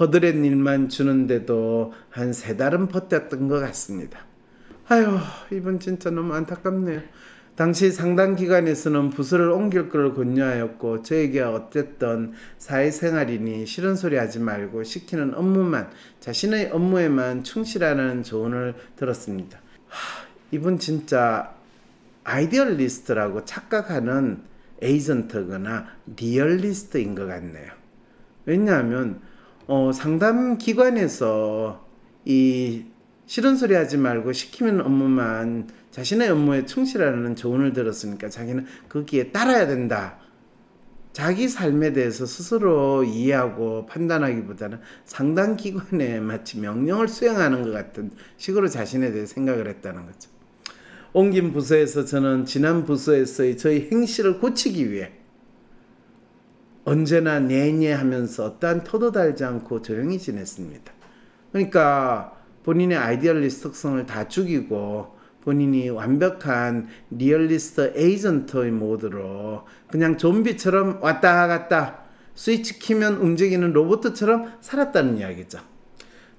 허드렛 0.00 0.36
일만 0.36 0.88
주는데도 0.88 1.92
한 2.10 2.32
세 2.32 2.56
달은 2.56 2.88
버텼던 2.88 3.48
것 3.48 3.60
같습니다. 3.60 4.20
아유, 4.88 5.18
이분 5.52 5.78
진짜 5.78 6.10
너무 6.10 6.34
안타깝네요. 6.34 7.00
당시 7.54 7.90
상담 7.90 8.34
기관에서는 8.34 9.10
부서를 9.10 9.50
옮길 9.50 9.90
것을 9.90 10.14
권유하였고 10.14 11.02
저에게 11.02 11.42
어쨌든 11.42 12.32
사회생활이니 12.56 13.66
싫은 13.66 13.94
소리 13.94 14.16
하지 14.16 14.38
말고 14.38 14.84
시키는 14.84 15.34
업무만 15.34 15.90
자신의 16.20 16.70
업무에만 16.72 17.44
충실하는 17.44 18.22
조언을 18.22 18.74
들었습니다. 18.96 19.60
하, 19.88 20.26
이분 20.50 20.78
진짜 20.78 21.54
idealist라고 22.24 23.44
착각하는 23.44 24.42
agent거나 24.80 25.86
realist인 26.16 27.14
것 27.14 27.26
같네요. 27.26 27.70
왜냐하면 28.44 29.20
어, 29.66 29.92
상담 29.92 30.58
기관에서 30.58 31.86
이 32.24 32.84
싫은 33.26 33.56
소리 33.56 33.74
하지 33.74 33.96
말고 33.96 34.32
시키면 34.32 34.80
업무만 34.80 35.68
자신의 35.90 36.30
업무에 36.30 36.66
충실하는 36.66 37.36
조언을 37.36 37.72
들었으니까 37.72 38.28
자기는 38.28 38.66
거기에 38.88 39.30
따라야 39.30 39.66
된다. 39.66 40.18
자기 41.12 41.46
삶에 41.46 41.92
대해서 41.92 42.24
스스로 42.24 43.04
이해하고 43.04 43.86
판단하기보다는 43.86 44.80
상담 45.04 45.56
기관에 45.56 46.20
마치 46.20 46.58
명령을 46.58 47.06
수행하는 47.06 47.62
것 47.62 47.70
같은 47.70 48.10
식으로 48.38 48.68
자신에 48.68 49.12
대해 49.12 49.26
생각을 49.26 49.68
했다는 49.68 50.06
거죠. 50.06 50.30
옮긴 51.14 51.52
부서에서 51.52 52.06
저는 52.06 52.46
지난 52.46 52.84
부서에서의 52.84 53.58
저희 53.58 53.88
행실을 53.90 54.40
고치기 54.40 54.90
위해 54.90 55.12
언제나 56.84 57.38
내내 57.38 57.92
하면서 57.92 58.46
어떠한 58.46 58.84
터도 58.84 59.12
달지 59.12 59.44
않고 59.44 59.82
조용히 59.82 60.18
지냈습니다. 60.18 60.92
그러니까 61.52 62.32
본인의 62.64 62.96
idealist 62.96 63.68
특성을 63.68 64.04
다 64.06 64.26
죽이고 64.26 65.18
본인이 65.42 65.90
완벽한 65.90 66.88
realist 67.10 67.92
agent의 67.94 68.70
모드로 68.70 69.66
그냥 69.90 70.16
좀비처럼 70.16 71.00
왔다 71.02 71.46
갔다 71.46 72.04
스위치 72.34 72.78
키면 72.78 73.16
움직이는 73.16 73.72
로봇처럼 73.72 74.54
살았다는 74.60 75.18
이야기죠. 75.18 75.71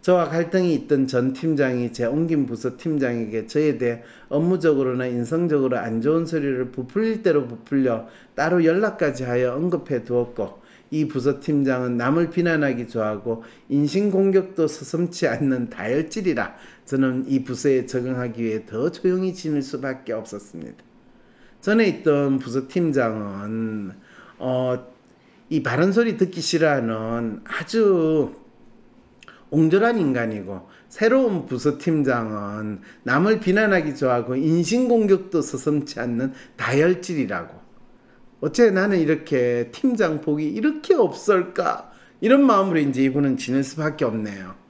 저와 0.04 0.28
갈등이 0.28 0.74
있던 0.76 1.08
전 1.08 1.32
팀장이 1.32 1.94
제 1.94 2.04
옮긴 2.04 2.46
부서 2.46 2.76
팀장에게 2.76 3.48
저에 3.48 3.78
대해 3.78 4.04
업무적으로나 4.28 5.06
인성적으로 5.06 5.78
안 5.78 6.02
좋은 6.02 6.26
소리를 6.26 6.72
부풀릴 6.72 7.24
대로 7.24 7.48
부풀려 7.48 8.10
따로 8.36 8.66
연락까지 8.66 9.24
하여 9.24 9.54
언급해 9.54 10.04
두었고 10.04 10.62
이 10.92 11.08
부서 11.08 11.40
팀장은 11.40 11.96
남을 11.96 12.32
비난하기 12.32 12.90
좋아하고 12.90 13.46
인신공격도 13.70 14.68
서슴치 14.68 15.26
않는 15.30 15.70
다혈질이라 15.70 16.54
저는 16.84 17.24
이 17.30 17.46
부서에 17.46 17.86
적응하기 17.86 18.44
위해 18.44 18.66
더 18.66 18.92
조용히 18.92 19.34
지낼 19.34 19.62
수밖에 19.62 20.12
없었습니다. 20.12 20.84
전에 21.62 21.88
있던 21.88 22.40
부서 22.40 22.68
팀장은 22.68 23.94
어, 24.38 24.86
이 25.50 25.64
바른 25.64 25.94
소리 25.94 26.18
듣기 26.18 26.42
싫어하는 26.42 27.40
아주 27.46 28.43
옹졸한 29.54 30.00
인간이고 30.00 30.68
새로운 30.90 31.46
부서팀장은 31.46 32.82
남을 33.04 33.40
비난하기 33.40 33.96
좋아하고 33.96 34.36
인신공격도 34.36 35.42
서슴치 35.42 36.00
않는 36.00 36.34
다혈질이라고. 36.58 37.62
어째 38.42 38.72
나는 38.72 39.00
이렇게 39.00 39.70
팀장 39.72 40.22
복이 40.22 40.46
이렇게 40.46 40.96
없을까? 40.96 41.92
이런 42.20 42.46
마음으로 42.46 42.80
이제 42.80 43.04
이분은 43.04 43.38
지낼 43.38 43.64
수밖에 43.64 44.06
없네요. 44.06 44.63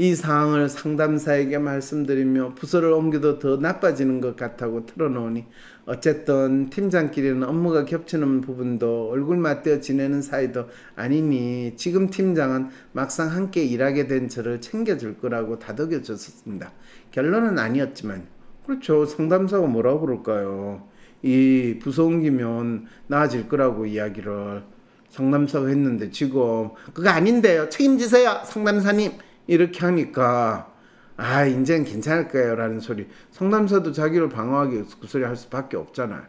이 0.00 0.14
상황을 0.14 0.70
상담사에게 0.70 1.58
말씀드리며 1.58 2.54
부서를 2.54 2.90
옮겨도 2.90 3.38
더 3.38 3.58
나빠지는 3.58 4.22
것 4.22 4.34
같다고 4.34 4.86
틀어놓으니 4.86 5.44
어쨌든 5.84 6.70
팀장끼리는 6.70 7.42
업무가 7.42 7.84
겹치는 7.84 8.40
부분도 8.40 9.10
얼굴 9.10 9.36
맞대어 9.36 9.80
지내는 9.80 10.22
사이도 10.22 10.68
아니니 10.96 11.74
지금 11.76 12.08
팀장은 12.08 12.70
막상 12.92 13.30
함께 13.30 13.62
일하게 13.62 14.06
된 14.06 14.30
저를 14.30 14.62
챙겨줄 14.62 15.18
거라고 15.18 15.58
다독여 15.58 16.00
줬었습니다. 16.00 16.72
결론은 17.10 17.58
아니었지만 17.58 18.22
그렇죠. 18.64 19.04
상담사가 19.04 19.66
뭐라고 19.66 20.06
그럴까요? 20.06 20.88
이 21.22 21.78
부서 21.78 22.06
옮기면 22.06 22.86
나아질 23.06 23.50
거라고 23.50 23.84
이야기를 23.84 24.62
상담사가 25.10 25.66
했는데 25.66 26.10
지금 26.10 26.70
그거 26.94 27.10
아닌데요. 27.10 27.68
책임지세요. 27.68 28.40
상담사님. 28.46 29.28
이렇게 29.50 29.80
하니까 29.80 30.72
아, 31.16 31.44
이제는 31.44 31.84
괜찮을 31.84 32.28
거예요. 32.28 32.54
라는 32.54 32.78
소리. 32.78 33.08
상담사도 33.32 33.92
자기를 33.92 34.28
방어하기 34.28 34.74
위해서 34.74 34.96
그 35.00 35.08
소리 35.08 35.24
할 35.24 35.36
수밖에 35.36 35.76
없잖아요. 35.76 36.22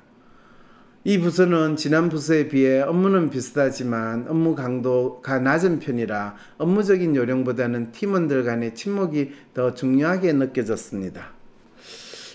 이 1.04 1.20
부서는 1.20 1.76
지난 1.76 2.10
부서에 2.10 2.48
비해 2.48 2.82
업무는 2.82 3.30
비슷하지만 3.30 4.26
업무 4.28 4.56
강도가 4.56 5.40
낮은 5.40 5.80
편이라 5.80 6.36
업무적인 6.58 7.16
요령보다는 7.16 7.92
팀원들 7.92 8.44
간의 8.44 8.74
친목이 8.76 9.32
더 9.54 9.74
중요하게 9.76 10.34
느껴졌습니다. 10.34 11.32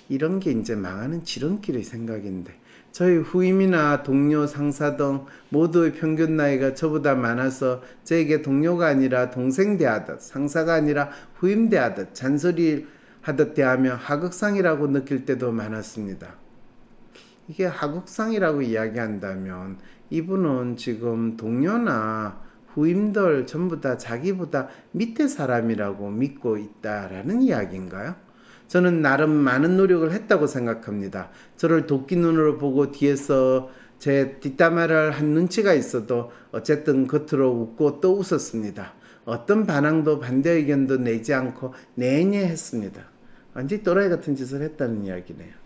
이런 0.08 0.38
게 0.38 0.52
이제 0.52 0.76
망하는 0.76 1.24
지름길의 1.24 1.82
생각인데 1.82 2.54
저희 2.96 3.18
후임이나 3.18 4.02
동료, 4.02 4.46
상사 4.46 4.96
등 4.96 5.26
모두의 5.50 5.92
평균 5.92 6.34
나이가 6.38 6.72
저보다 6.72 7.14
많아서 7.14 7.82
저에게 8.04 8.40
동료가 8.40 8.86
아니라 8.86 9.28
동생 9.28 9.76
대하듯 9.76 10.22
상사가 10.22 10.72
아니라 10.72 11.10
후임 11.34 11.68
대하듯 11.68 12.14
잔소리 12.14 12.86
하듯 13.20 13.52
대하며 13.52 13.96
하극상이라고 13.96 14.86
느낄 14.92 15.26
때도 15.26 15.52
많았습니다. 15.52 16.36
이게 17.48 17.66
하극상이라고 17.66 18.62
이야기한다면 18.62 19.76
이분은 20.08 20.78
지금 20.78 21.36
동료나 21.36 22.40
후임들 22.68 23.46
전부 23.46 23.78
다 23.82 23.98
자기보다 23.98 24.68
밑에 24.92 25.28
사람이라고 25.28 26.08
믿고 26.12 26.56
있다라는 26.56 27.42
이야기인가요? 27.42 28.25
저는 28.68 29.02
나름 29.02 29.30
많은 29.30 29.76
노력을 29.76 30.10
했다고 30.10 30.46
생각합니다. 30.46 31.30
저를 31.56 31.86
도끼 31.86 32.16
눈으로 32.16 32.58
보고 32.58 32.90
뒤에서 32.90 33.70
제 33.98 34.38
뒷담화를 34.40 35.12
한 35.12 35.26
눈치가 35.26 35.72
있어도 35.72 36.30
어쨌든 36.52 37.06
겉으로 37.06 37.50
웃고 37.50 38.00
또 38.00 38.18
웃었습니다. 38.18 38.92
어떤 39.24 39.66
반항도 39.66 40.20
반대 40.20 40.50
의견도 40.50 40.98
내지 40.98 41.34
않고 41.34 41.74
내내 41.94 42.44
했습니다. 42.44 43.02
완전히 43.54 43.82
또라이 43.82 44.08
같은 44.08 44.36
짓을 44.36 44.62
했다는 44.62 45.04
이야기네요. 45.04 45.65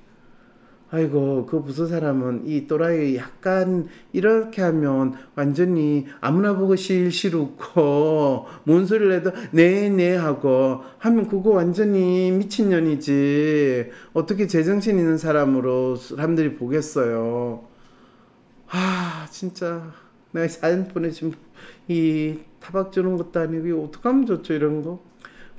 아이고 0.93 1.47
그 1.47 1.63
부서 1.63 1.87
사람은 1.87 2.49
이 2.49 2.67
또라이 2.67 3.17
약간 3.17 3.87
이렇게 4.13 4.61
하면 4.63 5.15
완전히 5.37 6.07
아무나 6.21 6.57
보고 6.57 6.75
실실 6.75 7.37
웃고 7.37 8.47
뭔 8.65 8.87
소리를 8.87 9.13
해도 9.13 9.31
네네 9.53 10.17
하고 10.17 10.83
하면 10.99 11.29
그거 11.29 11.51
완전히 11.51 12.33
미친년이지. 12.33 13.91
어떻게 14.15 14.49
제정신 14.49 14.99
있는 14.99 15.17
사람으로 15.17 15.95
사람들이 15.95 16.57
보겠어요? 16.57 17.65
아 18.69 19.27
진짜. 19.31 19.93
내가 20.33 20.49
사연 20.49 20.89
보내준 20.89 21.35
이 21.89 22.39
타박 22.61 22.93
주는 22.93 23.17
것도 23.17 23.39
아니고 23.41 23.85
어떡하면 23.85 24.27
좋죠 24.27 24.55
이런 24.55 24.83
거 24.83 25.03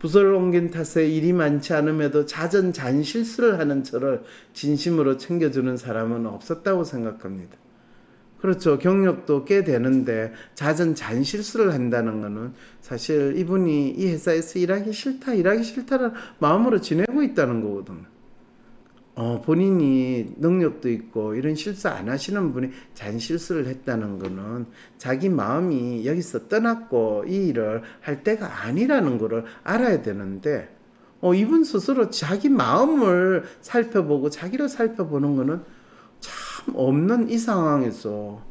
부서를 0.01 0.34
옮긴 0.34 0.72
탓에 0.72 1.08
일이 1.08 1.31
많지 1.31 1.74
않음에도 1.74 2.25
자전잔 2.25 3.03
실수를 3.03 3.60
하는 3.60 3.84
저를 3.84 4.24
진심으로 4.51 5.17
챙겨주는 5.17 5.77
사람은 5.77 6.25
없었다고 6.25 6.84
생각합니다. 6.84 7.55
그렇죠. 8.39 8.79
경력도 8.79 9.46
꽤 9.46 9.63
되는데 9.63 10.34
자전잔 10.55 11.24
실수를 11.24 11.75
한다는 11.75 12.22
것은 12.22 12.53
사실 12.81 13.38
이분이 13.38 13.91
이 13.91 14.08
회사에서 14.08 14.58
일하기 14.58 14.91
싫다, 14.91 15.36
일하기 15.36 15.63
싫다는 15.63 16.13
마음으로 16.39 16.81
지내고 16.81 17.22
있다는 17.22 17.62
거거든요. 17.62 18.11
어, 19.15 19.41
본인이 19.44 20.34
능력도 20.38 20.89
있고 20.89 21.36
이런 21.36 21.56
실수 21.56 21.89
안 21.89 22.10
하시는 22.10 22.53
분이 22.53 22.70
잔 22.94 23.20
실수를 23.20 23.68
했다는 23.68 24.20
거는 24.20 24.68
자기 24.98 25.27
마음이 25.27 26.06
여기서 26.06 26.48
떠났고 26.48 27.25
이 27.27 27.48
일을 27.50 27.84
할 28.00 28.24
때가 28.24 28.63
아니라는 28.63 29.18
거를 29.18 29.44
알아야 29.63 30.01
되는데 30.01 30.74
어, 31.20 31.34
이분 31.34 31.63
스스로 31.63 32.10
자기 32.10 32.50
마음을 32.50 33.43
살펴보고 33.62 34.30
자기를 34.30 34.69
살펴보는 34.69 35.36
거는 35.36 35.62
참 36.19 36.74
없는 36.76 37.30
이 37.30 37.38
상황에서 37.38 38.41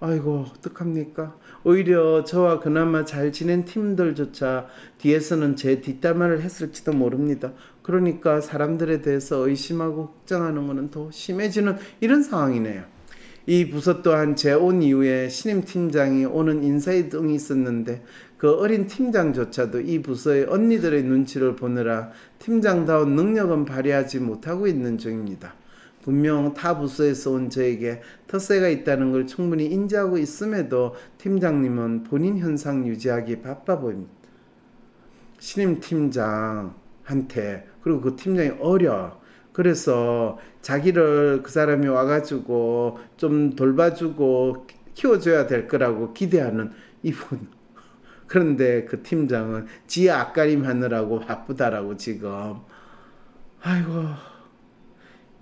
아이고 0.00 0.46
어떡합니까? 0.56 1.36
오히려 1.64 2.24
저와 2.24 2.60
그나마 2.60 3.04
잘 3.04 3.32
지낸 3.32 3.64
팀들조차 3.64 4.66
뒤에서는 4.98 5.56
제 5.56 5.80
뒷담화를 5.80 6.42
했을지도 6.42 6.92
모릅니다. 6.92 7.52
그러니까 7.82 8.40
사람들에 8.40 9.02
대해서 9.02 9.48
의심하고 9.48 10.08
걱정하는 10.08 10.66
것은 10.66 10.90
더 10.90 11.10
심해지는 11.10 11.76
이런 12.00 12.22
상황이네요. 12.22 12.84
이 13.46 13.70
부서 13.70 14.02
또한 14.02 14.36
제 14.36 14.52
온 14.54 14.82
이후에 14.82 15.28
신임 15.28 15.64
팀장이 15.64 16.24
오는 16.26 16.62
인사의 16.62 17.08
등이 17.10 17.34
있었는데 17.34 18.04
그 18.38 18.50
어린 18.52 18.86
팀장조차도 18.86 19.80
이 19.80 20.02
부서의 20.02 20.46
언니들의 20.48 21.02
눈치를 21.04 21.56
보느라 21.56 22.10
팀장다운 22.38 23.14
능력은 23.14 23.64
발휘하지 23.64 24.20
못하고 24.20 24.66
있는 24.66 24.98
중입니다. 24.98 25.54
분명 26.02 26.52
타 26.52 26.78
부서에서 26.78 27.30
온 27.30 27.48
저에게 27.48 28.02
텃세가 28.26 28.68
있다는 28.68 29.12
걸 29.12 29.26
충분히 29.26 29.66
인지하고 29.66 30.18
있음에도 30.18 30.94
팀장님은 31.18 32.04
본인 32.04 32.38
현상 32.38 32.86
유지하기 32.86 33.40
바빠 33.42 33.78
보입니다. 33.78 34.12
신임 35.38 35.80
팀장한테 35.80 37.68
그리고 37.82 38.00
그 38.00 38.16
팀장이 38.16 38.50
어려. 38.60 39.20
그래서 39.52 40.38
자기를 40.62 41.42
그 41.42 41.50
사람이 41.50 41.86
와가지고 41.86 42.98
좀 43.16 43.54
돌봐주고 43.54 44.66
키워줘야 44.94 45.46
될 45.46 45.68
거라고 45.68 46.12
기대하는 46.12 46.72
이분. 47.02 47.48
그런데 48.26 48.84
그 48.86 49.02
팀장은 49.02 49.66
지 49.86 50.10
앞가림 50.10 50.64
하느라고 50.64 51.20
바쁘다라고 51.20 51.96
지금. 51.96 52.56
아이고. 53.60 54.31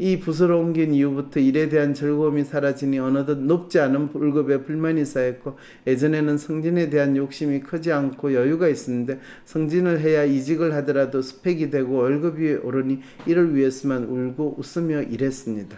이 0.00 0.18
부서로 0.18 0.58
옮긴 0.58 0.94
이후부터 0.94 1.40
일에 1.40 1.68
대한 1.68 1.92
즐거움이 1.92 2.44
사라지니 2.44 2.98
어느덧 2.98 3.36
높지 3.36 3.80
않은 3.80 4.08
월급에 4.14 4.62
불만이 4.62 5.04
쌓였고 5.04 5.58
예전에는 5.86 6.38
승진에 6.38 6.88
대한 6.88 7.18
욕심이 7.18 7.60
크지 7.60 7.92
않고 7.92 8.32
여유가 8.32 8.68
있었는데 8.68 9.20
승진을 9.44 10.00
해야 10.00 10.24
이직을 10.24 10.72
하더라도 10.76 11.20
스펙이 11.20 11.68
되고 11.68 11.96
월급이 11.96 12.54
오르니 12.62 13.00
이를 13.26 13.54
위해서만 13.54 14.04
울고 14.04 14.56
웃으며 14.58 15.02
일했습니다. 15.02 15.76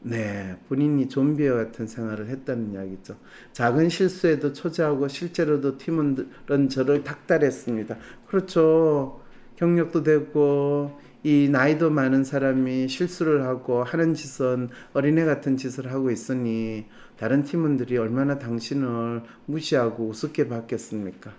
네, 0.00 0.56
본인이 0.68 1.08
좀비와 1.08 1.56
같은 1.56 1.86
생활을 1.86 2.26
했다는 2.26 2.72
이야기죠. 2.72 3.14
작은 3.52 3.88
실수에도 3.88 4.52
초조하고 4.52 5.06
실제로도 5.06 5.78
팀원들은 5.78 6.68
저를 6.70 7.04
닥달했습니다. 7.04 7.98
그렇죠. 8.26 9.20
경력도 9.54 10.02
되고 10.02 11.05
이 11.26 11.48
나이도 11.50 11.90
많은 11.90 12.22
사람이 12.22 12.86
실수를 12.86 13.42
하고 13.42 13.82
하는 13.82 14.14
짓은 14.14 14.68
어린애 14.92 15.24
같은 15.24 15.56
짓을 15.56 15.90
하고 15.90 16.12
있으니 16.12 16.86
다른 17.18 17.42
팀원들이 17.42 17.98
얼마나 17.98 18.38
당신을 18.38 19.22
무시하고 19.46 20.06
우습게 20.06 20.46
봤겠습니까? 20.46 21.32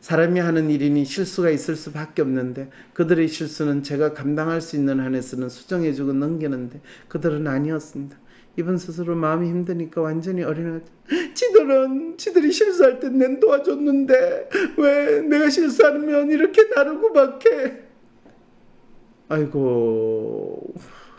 사람이 0.00 0.40
하는 0.40 0.68
일이니 0.68 1.06
실수가 1.06 1.48
있을 1.48 1.74
수밖에 1.74 2.20
없는데 2.20 2.68
그들의 2.92 3.28
실수는 3.28 3.82
제가 3.82 4.12
감당할 4.12 4.60
수 4.60 4.76
있는 4.76 5.00
한에서는 5.00 5.48
수정해주고 5.48 6.12
넘기는데 6.12 6.82
그들은 7.08 7.46
아니었습니다. 7.46 8.18
이분 8.58 8.76
스스로 8.76 9.16
마음이 9.16 9.48
힘드니까 9.48 10.02
완전히 10.02 10.42
어린애 10.42 10.80
지들은 11.32 12.18
지들이 12.18 12.52
실수할 12.52 13.00
땐 13.00 13.16
낸 13.16 13.40
도와줬는데 13.40 14.50
왜 14.76 15.22
내가 15.22 15.48
실수하면 15.48 16.30
이렇게 16.30 16.68
나를 16.74 17.00
구박해 17.00 17.83
아이고 19.34 20.72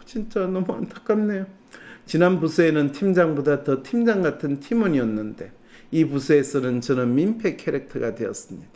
진짜 0.05 0.47
너무 0.47 0.71
안타깝네요. 0.71 1.45
지난 2.05 2.39
부서에는 2.39 2.93
팀장보다 2.93 3.63
더 3.63 3.83
팀장 3.83 4.21
같은 4.21 4.61
팀원이었는데 4.61 5.51
이 5.91 6.05
부서에서는 6.05 6.79
저는 6.79 7.13
민폐 7.13 7.57
캐릭터가 7.57 8.15
되었습니다. 8.15 8.71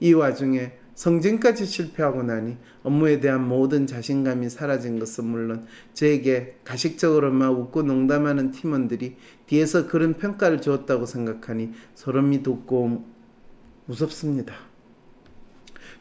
이 0.00 0.12
와중에 0.14 0.72
성진까지 0.96 1.64
실패하고 1.64 2.24
나니 2.24 2.56
업무에 2.82 3.20
대한 3.20 3.46
모든 3.46 3.86
자신감이 3.86 4.50
사라진 4.50 4.98
것은 4.98 5.26
물론 5.26 5.66
저에게 5.94 6.56
가식적으로만 6.64 7.50
웃고 7.50 7.82
농담하는 7.82 8.50
팀원들이 8.50 9.16
뒤에서 9.46 9.86
그런 9.86 10.14
평가를 10.14 10.60
주었다고 10.60 11.06
생각하니 11.06 11.72
소름이 11.94 12.42
돋고 12.42 13.04
무섭습니다. 13.86 14.71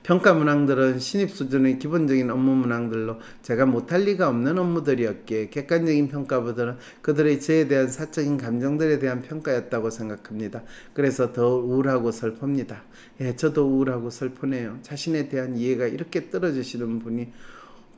평가 0.03 0.33
문항들은 0.33 0.97
신입 0.99 1.29
수준의 1.29 1.77
기본적인 1.77 2.31
업무 2.31 2.55
문항들로 2.55 3.19
제가 3.43 3.67
못할 3.67 4.01
리가 4.01 4.29
없는 4.29 4.57
업무들이었기에 4.57 5.49
객관적인 5.49 6.07
평가보다는 6.07 6.77
그들의 7.03 7.39
저에 7.39 7.67
대한 7.67 7.87
사적인 7.87 8.37
감정들에 8.37 8.97
대한 8.97 9.21
평가였다고 9.21 9.91
생각합니다. 9.91 10.63
그래서 10.93 11.33
더 11.33 11.55
우울하고 11.57 12.09
슬픕니다. 12.09 12.81
예, 13.21 13.35
저도 13.35 13.67
우울하고 13.67 14.09
슬프네요. 14.09 14.79
자신에 14.81 15.29
대한 15.29 15.55
이해가 15.55 15.85
이렇게 15.85 16.29
떨어지시는 16.31 16.99
분이 16.99 17.31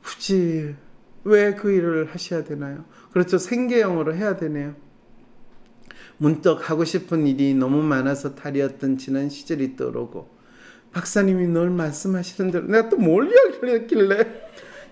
굳이 0.02 0.74
왜 1.24 1.56
그 1.56 1.70
일을 1.72 2.06
하셔야 2.12 2.44
되나요? 2.44 2.84
그렇죠. 3.12 3.38
생계형으로 3.38 4.14
해야 4.14 4.36
되네요. 4.36 4.74
문득 6.18 6.70
하고 6.70 6.84
싶은 6.84 7.26
일이 7.26 7.54
너무 7.54 7.82
많아서 7.82 8.34
탈이었던 8.34 8.98
지난 8.98 9.30
시절이 9.30 9.76
떠오르고 9.76 10.33
박사님이 10.94 11.48
늘 11.48 11.70
말씀하시는 11.70 12.50
대로 12.50 12.66
내가 12.66 12.88
또 12.88 12.96
뭘 12.96 13.30
이야기를 13.30 13.80
했길래 13.82 14.44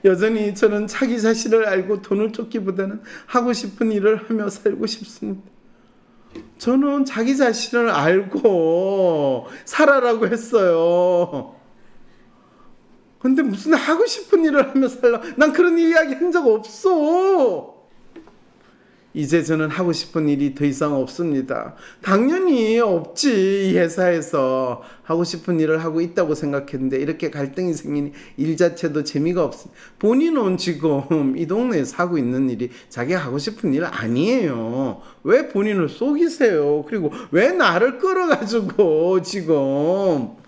여전히 0.05 0.55
저는 0.55 0.88
자기 0.88 1.21
자신을 1.21 1.65
알고 1.67 2.03
돈을 2.03 2.33
쫓기보다는 2.33 3.01
하고 3.27 3.53
싶은 3.53 3.93
일을 3.93 4.29
하며 4.29 4.49
살고 4.51 4.87
싶습니다. 4.87 5.43
저는 6.59 7.05
자기 7.05 7.37
자신을 7.37 7.88
알고 7.91 9.47
살아라고 9.65 10.27
했어요. 10.27 11.55
근데 13.21 13.43
무슨 13.43 13.75
하고 13.75 14.05
싶은 14.05 14.45
일을 14.45 14.71
하며 14.71 14.88
살라? 14.88 15.21
난 15.37 15.53
그런 15.53 15.79
이야기 15.79 16.15
한 16.15 16.33
적 16.33 16.47
없어. 16.49 17.72
이제 19.14 19.42
저는 19.42 19.68
하고 19.68 19.92
싶은 19.92 20.29
일이 20.29 20.55
더 20.55 20.64
이상 20.64 20.94
없습니다. 20.94 21.75
당연히 22.01 22.79
없지. 22.79 23.70
이 23.70 23.77
회사에서 23.77 24.83
하고 25.03 25.25
싶은 25.25 25.61
일을 25.61 25.85
하고 25.85 26.01
있다고 26.01 26.35
생각했는데 26.35 26.98
이렇게 26.98 27.31
갈등이 27.31 27.75
생기니 27.75 28.12
일 28.37 28.57
자체도 28.57 29.05
재미가 29.05 29.44
없습니다. 29.44 29.79
본인은 29.98 30.57
지금 30.57 31.37
이 31.37 31.46
동네에서 31.46 31.96
하고 31.96 32.18
있는 32.18 32.48
일이 32.51 32.70
자기가 32.88 33.18
하고 33.18 33.38
싶은 33.38 33.75
일 33.75 33.85
아니에요. 33.85 35.03
왜 35.25 35.48
본인을 35.48 35.88
속이세요? 35.88 36.85
그리고 36.88 37.12
왜 37.31 37.53
나를 37.53 37.98
끌어가지고 37.98 39.22
지금 39.22 40.42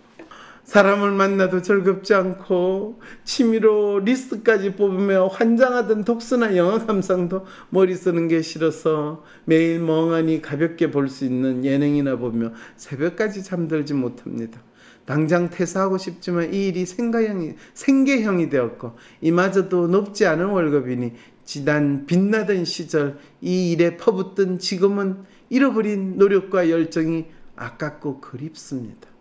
사람을 0.64 1.12
만나도 1.12 1.62
즐겁지 1.62 2.14
않고 2.14 3.00
취미로 3.22 4.00
리스트까지 4.00 4.77
뽑으며 4.77 5.27
환장하던 5.29 6.05
독서나 6.05 6.57
영화 6.57 6.85
감상도 6.85 7.44
머리 7.68 7.94
쓰는 7.94 8.29
게 8.29 8.40
싫어서 8.42 9.22
매일 9.44 9.79
멍하니 9.81 10.40
가볍게 10.42 10.90
볼 10.90 11.09
수 11.09 11.27
있는 11.27 11.64
예능이나 11.64 12.16
보며 12.16 12.53
새벽까지 12.77 13.44
잠들지 13.44 13.92
못합니다. 13.94 14.62
당장 15.05 15.50
퇴사하고 15.50 15.98
싶지만 15.98 16.53
이 16.55 16.68
일이 16.68 16.87
생가형이, 16.87 17.53
생계형이 17.74 18.48
되었고 18.48 18.96
이마저도 19.20 19.88
높지 19.88 20.27
않은 20.27 20.46
월급이니 20.46 21.12
지난 21.44 22.07
빛나던 22.07 22.64
시절 22.64 23.18
이 23.42 23.72
일에 23.72 23.98
퍼붓던 23.98 24.59
지금은 24.59 25.24
잃어버린 25.50 26.16
노력과 26.16 26.70
열정이 26.70 27.27
아깝고 27.55 28.22
그립습니다. 28.22 29.13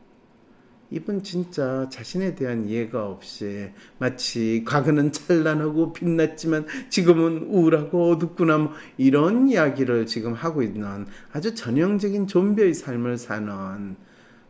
이분 0.94 1.24
진짜 1.24 1.90
자신에 1.90 2.36
대한 2.36 2.70
이해가 2.70 3.08
없이 3.08 3.72
마치 3.98 4.64
과거는 4.64 5.12
찬란하고 5.12 5.92
빛났지만 5.92 6.68
지금은 6.90 7.48
우울하고 7.50 8.12
어둡구나 8.12 8.58
뭐 8.60 8.74
이런 8.98 9.50
이야기를 9.50 10.06
지금 10.06 10.34
하고 10.34 10.62
있는 10.62 11.08
아주 11.32 11.56
전형적인 11.56 12.28
좀비의 12.28 12.76
삶을 12.76 13.18
사는 13.18 13.96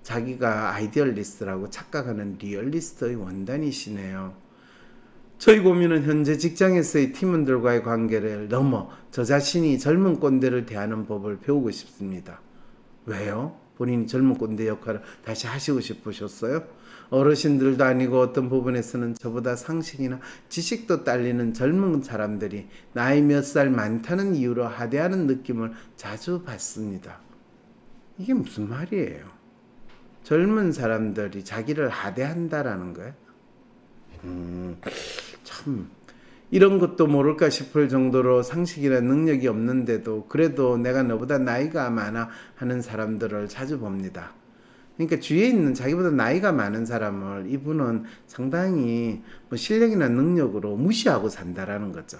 자기가 0.01 0.75
idealist라고 0.75 1.69
착각하는 1.69 2.37
realist의 2.39 3.15
원단이시네요. 3.15 4.33
저희 5.37 5.59
고민은 5.59 6.03
현재 6.03 6.37
직장에서의 6.37 7.13
팀원들과의 7.13 7.83
관계를 7.83 8.49
넘어 8.49 8.89
저 9.11 9.23
자신이 9.23 9.79
젊은 9.79 10.19
꼰대를 10.19 10.65
대하는 10.65 11.05
법을 11.05 11.39
배우고 11.39 11.71
싶습니다. 11.71 12.41
왜요? 13.05 13.62
본인이 13.77 14.07
젊은 14.07 14.35
꼰대 14.35 14.67
역할을 14.67 15.01
다시 15.25 15.47
하시고 15.47 15.79
싶으셨어요? 15.81 16.63
어르신들도 17.09 17.83
아니고 17.83 18.19
어떤 18.19 18.49
부분에서는 18.49 19.15
저보다 19.15 19.55
상식이나 19.55 20.19
지식도 20.49 21.03
딸리는 21.03 21.53
젊은 21.53 22.01
사람들이 22.01 22.67
나이 22.93 23.21
몇 23.21 23.43
살 23.43 23.69
많다는 23.69 24.35
이유로 24.35 24.65
하대하는 24.65 25.27
느낌을 25.27 25.73
자주 25.95 26.41
받습니다. 26.43 27.19
이게 28.17 28.33
무슨 28.33 28.69
말이에요? 28.69 29.25
젊은 30.23 30.71
사람들이 30.71 31.43
자기를 31.43 31.89
하대한다라는 31.89 32.93
거예요? 32.93 33.13
음, 34.23 34.77
참 35.43 35.89
이런 36.53 36.77
것도 36.77 37.07
모를까 37.07 37.49
싶을 37.49 37.89
정도로 37.89 38.43
상식이나 38.43 38.99
능력이 38.99 39.47
없는데도 39.47 40.27
그래도 40.27 40.77
내가 40.77 41.01
너보다 41.01 41.39
나이가 41.39 41.89
많아 41.89 42.29
하는 42.53 42.79
사람들을 42.79 43.47
자주 43.47 43.79
봅니다. 43.79 44.33
그러니까 44.95 45.19
주위에 45.19 45.47
있는 45.47 45.73
자기보다 45.73 46.11
나이가 46.11 46.51
많은 46.51 46.85
사람을 46.85 47.47
이분은 47.49 48.03
상당히 48.27 49.23
뭐 49.49 49.57
실력이나 49.57 50.09
능력으로 50.09 50.75
무시하고 50.75 51.27
산다라는 51.27 51.91
거죠. 51.91 52.19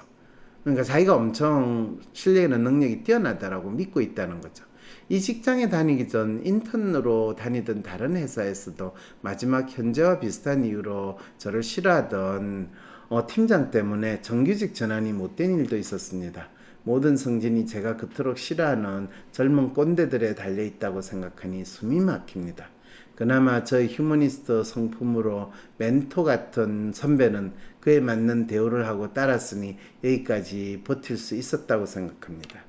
그러니까 0.63 0.84
자기가 0.84 1.13
엄청 1.15 2.00
실력이나 2.13 2.58
능력이 2.58 3.04
뛰어나다라고 3.04 3.69
믿고 3.69 4.02
있다는 4.02 4.41
거죠. 4.41 4.65
이 5.10 5.22
직장에 5.22 5.69
다니기 5.69 6.08
전 6.08 6.41
인턴으로 6.43 7.36
다니던 7.36 7.84
다른 7.84 8.15
회사에서도 8.15 8.96
마지막 9.22 9.69
현재와 9.69 10.19
비슷한 10.19 10.65
이유로 10.65 11.19
저를 11.38 11.62
싫어하던 11.62 12.72
어, 13.13 13.28
팀장 13.28 13.69
때문에 13.69 14.23
정규직 14.23 14.73
전환이 14.73 15.13
못된 15.13 15.60
일도 15.60 15.78
있었습니다. 15.78 16.49
모든 16.82 17.15
승진이 17.15 17.67
제가 17.67 17.95
그토록 17.95 18.39
싫어하는 18.39 19.08
젊은 19.32 19.76
꼰대들에 19.76 20.34
달려 20.34 20.63
있다고 20.63 21.04
생각하니 21.04 21.63
숨이 21.63 21.99
막힙니다. 21.99 22.69
그나마 23.15 23.63
저의 23.63 23.89
휴머니스트 23.89 24.63
성품으로 24.63 25.52
멘토 25.78 26.23
같은 26.23 26.91
선배는 26.91 27.54
그에 27.82 27.99
맞는 27.99 28.47
대우를 28.47 28.88
하고 28.88 29.13
따랐으니 29.13 29.78
여기까지 30.04 30.82
버틸 30.84 31.15
수 31.15 31.36
있었다고 31.36 31.86
생각합니다. 31.86 32.62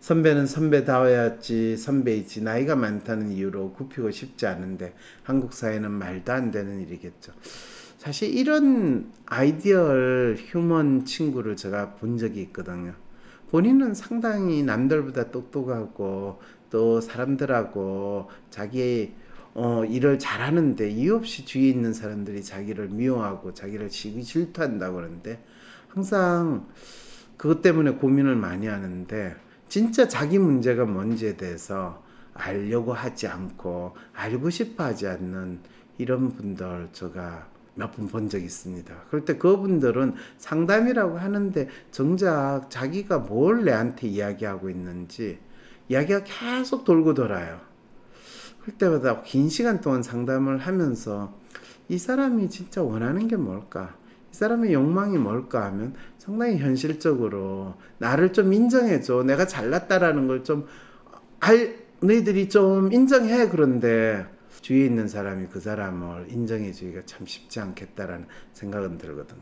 선배는 0.00 0.46
선배다워야지 0.46 1.76
선배이지 1.76 2.42
나이가 2.42 2.74
많다는 2.74 3.30
이유로 3.30 3.74
굽히고 3.74 4.10
싶지 4.10 4.48
않은데 4.48 4.94
한국 5.22 5.52
사회는 5.52 5.92
말도 5.92 6.32
안 6.32 6.50
되는 6.50 6.80
일이겠죠. 6.80 7.30
사실 8.06 8.32
이런 8.36 9.10
ideal 9.26 10.36
human 10.38 11.06
친구를 11.06 11.56
제가 11.56 11.96
본 11.96 12.18
적이 12.18 12.42
있거든요. 12.42 12.94
본인은 13.50 13.94
상당히 13.94 14.62
남들보다 14.62 15.32
똑똑하고 15.32 16.38
또 16.70 17.00
사람들하고 17.00 18.30
자기 18.48 19.12
어, 19.54 19.84
일을 19.84 20.20
잘하는데 20.20 20.88
이유 20.88 21.16
없이 21.16 21.44
주위에 21.44 21.68
있는 21.68 21.92
사람들이 21.92 22.44
자기를 22.44 22.90
미워하고 22.90 23.54
자기를 23.54 23.90
시기 23.90 24.22
질투한다고 24.22 24.94
그러는데 24.94 25.44
항상 25.88 26.68
그것 27.36 27.60
때문에 27.60 27.94
고민을 27.94 28.36
많이 28.36 28.68
하는데 28.68 29.34
진짜 29.68 30.06
자기 30.06 30.38
문제가 30.38 30.84
뭔지에 30.84 31.36
대해서 31.36 32.04
알려고 32.34 32.92
하지 32.92 33.26
않고 33.26 33.96
알고 34.12 34.50
싶어 34.50 34.84
하지 34.84 35.08
않는 35.08 35.58
이런 35.98 36.28
분들 36.28 36.90
제가 36.92 37.55
몇 37.76 37.92
분 37.92 38.08
본 38.08 38.28
적이 38.28 38.46
있습니다. 38.46 38.94
그럴 39.08 39.24
때 39.24 39.36
그분들은 39.38 40.14
상담이라고 40.38 41.18
하는데 41.18 41.68
정작 41.90 42.66
자기가 42.70 43.18
뭘 43.20 43.64
내한테 43.64 44.08
이야기하고 44.08 44.70
있는지 44.70 45.38
이야기가 45.88 46.24
계속 46.24 46.84
돌고 46.84 47.14
돌아요. 47.14 47.60
그럴 48.62 48.78
때마다 48.78 49.22
긴 49.22 49.48
시간 49.48 49.80
동안 49.80 50.02
상담을 50.02 50.58
하면서 50.58 51.38
이 51.88 51.98
사람이 51.98 52.48
진짜 52.50 52.82
원하는 52.82 53.28
게 53.28 53.36
뭘까? 53.36 53.94
이 54.32 54.34
사람의 54.36 54.72
욕망이 54.72 55.18
뭘까 55.18 55.64
하면 55.66 55.94
상당히 56.18 56.58
현실적으로 56.58 57.74
나를 57.98 58.32
좀 58.32 58.52
인정해줘. 58.52 59.22
내가 59.22 59.46
잘났다라는 59.46 60.26
걸 60.26 60.42
좀 60.42 60.66
알, 61.40 61.76
너희들이 62.00 62.48
좀 62.48 62.92
인정해. 62.92 63.48
그런데 63.48 64.26
주위에 64.66 64.84
있는 64.84 65.06
사람이 65.06 65.46
그 65.46 65.60
사람을 65.60 66.26
인정해 66.28 66.72
주기가 66.72 67.02
참 67.06 67.24
쉽지 67.24 67.60
않겠다라는 67.60 68.26
생각은 68.52 68.98
들거든요. 68.98 69.40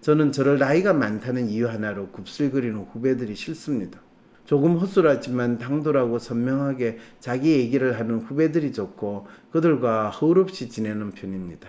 저는 0.00 0.30
저를 0.30 0.60
나이가 0.60 0.92
많다는 0.92 1.48
이유 1.48 1.68
하나로 1.68 2.10
굽슬거리는 2.10 2.78
후배들이 2.78 3.34
싫습니다. 3.34 4.00
조금 4.44 4.76
허술하지만 4.76 5.58
당돌하고 5.58 6.20
선명하게 6.20 6.98
자기 7.18 7.50
얘기를 7.50 7.98
하는 7.98 8.20
후배들이 8.20 8.72
좋고 8.72 9.26
그들과 9.50 10.10
허울없이 10.10 10.68
지내는 10.68 11.10
편입니다. 11.10 11.68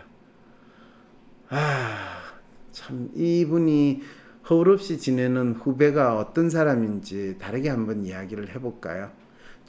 아, 1.49 2.19
참 2.71 3.09
이분이 3.15 4.01
허울없이 4.47 4.99
지내는 4.99 5.53
후배가 5.53 6.19
어떤 6.19 6.51
사람인지 6.51 7.39
다르게 7.39 7.69
한번 7.69 8.05
이야기를 8.05 8.53
해볼까요? 8.53 9.20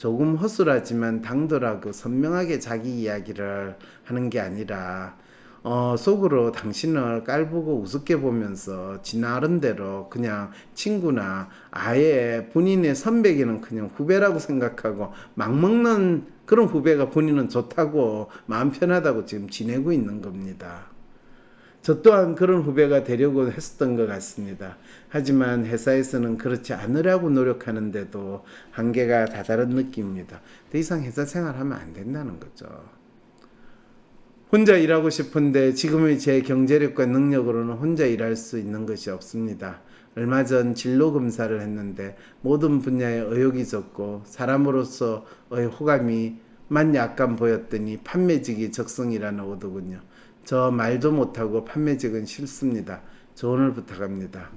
조금 0.03 0.35
허술하지만 0.35 1.21
당돌하고 1.21 1.93
선명하게 1.93 2.59
자기 2.59 3.03
이야기를 3.03 3.77
하는 4.03 4.29
게 4.29 4.41
아니라 4.41 5.15
어, 5.63 5.95
속으로 5.97 6.51
당신을 6.51 7.23
깔보고 7.23 7.79
우습게 7.79 8.17
보면서 8.17 9.01
지 9.01 9.17
나름대로 9.17 10.09
그냥 10.09 10.51
친구나 10.73 11.47
아예 11.71 12.49
본인의 12.51 12.95
선배기는 12.95 13.61
그냥 13.61 13.89
후배라고 13.95 14.39
생각하고 14.39 15.13
막 15.35 15.57
먹는 15.57 16.25
그런 16.45 16.67
후배가 16.67 17.09
본인은 17.09 17.47
좋다고 17.47 18.29
마음 18.45 18.71
편하다고 18.71 19.23
지금 19.23 19.49
지내고 19.49 19.93
있는 19.93 20.21
겁니다. 20.21 20.92
저 21.83 22.01
또한 22.01 22.33
그런 22.33 22.61
후배가 22.61 23.03
되려고 23.03 23.51
했었던 23.51 23.97
것 23.97 24.07
같습니다. 24.07 24.77
하지만 25.09 25.65
회사에서는 25.65 26.37
그렇지 26.37 26.73
않으라고 26.73 27.29
노력하는데도 27.29 28.45
한계가 28.71 29.25
다다른 29.25 29.71
느낌입니다. 29.71 30.39
더 30.71 30.77
이상 30.77 31.03
회사 31.03 31.25
생활하면 31.25 31.77
안 31.77 31.91
된다는 31.91 32.39
거죠. 32.39 32.65
혼자 34.49 34.77
일하고 34.77 35.09
싶은데 35.09 35.73
지금의 35.73 36.19
제 36.19 36.41
경제력과 36.41 37.05
능력으로는 37.05 37.73
혼자 37.73 38.05
일할 38.05 38.37
수 38.37 38.57
있는 38.57 38.85
것이 38.85 39.09
없습니다. 39.09 39.81
얼마 40.15 40.45
전 40.45 40.75
진로 40.75 41.11
검사를 41.11 41.59
했는데 41.59 42.15
모든 42.39 42.79
분야에 42.79 43.17
의욕이 43.17 43.65
적고 43.65 44.21
사람으로서의 44.25 45.67
호감이 45.77 46.37
만 46.69 46.95
약간 46.95 47.35
보였더니 47.35 47.97
판매직이 48.05 48.71
적성이라는 48.71 49.43
오더군요. 49.43 49.99
저 50.43 50.71
말도 50.71 51.11
못하고 51.11 51.63
판매직은 51.63 52.25
싫습니다. 52.25 53.01
조언을 53.35 53.73
부탁합니다. 53.73 54.49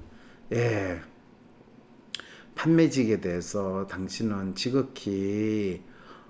예. 0.53 0.99
판매직에 2.55 3.21
대해서 3.21 3.87
당신은 3.87 4.55
지극히 4.55 5.83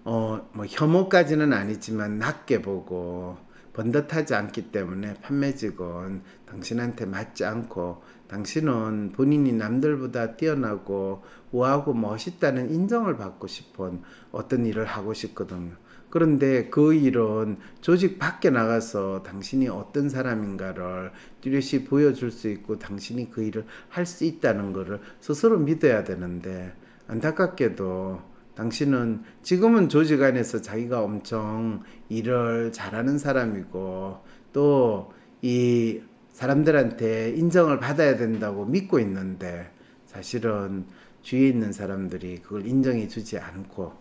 어, 0.04 0.48
뭐 0.54 0.66
혐오까지는 0.68 1.54
아니지만 1.54 2.20
낮게 2.20 2.62
보고 2.62 3.38
번듯하지 3.74 4.36
않기 4.36 4.72
때문에 4.72 5.16
판매직은 5.16 6.22
당신한테 6.46 7.06
맞지 7.06 7.46
않고 7.46 8.02
당신은 8.28 9.12
본인이 9.14 9.54
남들보다 9.54 10.36
뛰어나고 10.36 11.24
우아하고 11.52 11.94
멋있다는 11.94 12.72
인정을 12.72 13.18
받고 13.18 13.48
싶은 13.48 14.02
어떤 14.32 14.66
일을 14.66 14.86
하고 14.86 15.14
싶거든요. 15.14 15.74
그런데 16.10 16.70
그 16.70 16.94
일은 16.94 17.58
조직 17.82 18.18
밖에 18.20 18.50
나가서 18.50 19.24
당신이 19.24 19.68
어떤 19.68 20.10
사람인가를 20.10 21.12
뚜렷이 21.42 21.84
보여줄 21.86 22.32
수 22.32 22.50
있고 22.50 22.80
당신이 22.80 23.30
그 23.32 23.44
일을 23.44 23.66
할 23.90 24.06
수 24.06 24.24
있다는 24.24 24.74
것을 24.74 25.00
스스로 25.20 25.60
믿어야 25.60 26.04
되는데 26.04 26.74
안타깝게도 27.08 28.22
당신은 28.56 29.24
지금은 29.44 29.90
조직 29.90 30.22
안에서 30.24 30.62
자기가 30.62 31.02
엄청 31.04 31.84
일을 32.10 32.72
잘하는 32.72 33.18
사람이고 33.18 34.18
또 34.54 35.18
이 35.42 36.02
사람들한테 36.32 37.32
인정을 37.36 37.80
받아야 37.80 38.18
된다고 38.18 38.66
믿고 38.66 39.00
있는데 39.00 39.72
사실은 40.06 40.86
주위에 41.22 41.50
있는 41.50 41.72
사람들이 41.72 42.40
그걸 42.40 42.66
인정해 42.66 43.08
주지 43.08 43.38
않고 43.38 43.94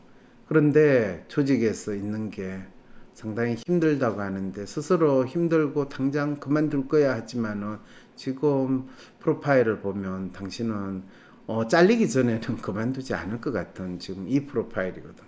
그런데 0.49 1.25
조직에서 1.29 1.95
있는 1.95 2.31
게 2.31 2.63
상당히 3.15 3.57
힘들다고 3.67 4.21
하는데 4.21 4.67
스스로 4.67 5.27
힘들고 5.27 5.89
당장 5.89 6.37
그만둘 6.37 6.87
거야 6.87 7.15
하지만은 7.15 7.79
지금 8.15 8.87
프로파일을 9.21 9.81
보면 9.81 10.33
당신은 10.33 11.03
어, 11.47 11.67
잘리기 11.67 12.09
전에는 12.09 12.57
그만두지 12.61 13.15
않을 13.15 13.41
것 13.41 13.53
같은 13.53 13.99
지금 13.99 14.29
이 14.29 14.45
프로파일이거든. 14.47 15.25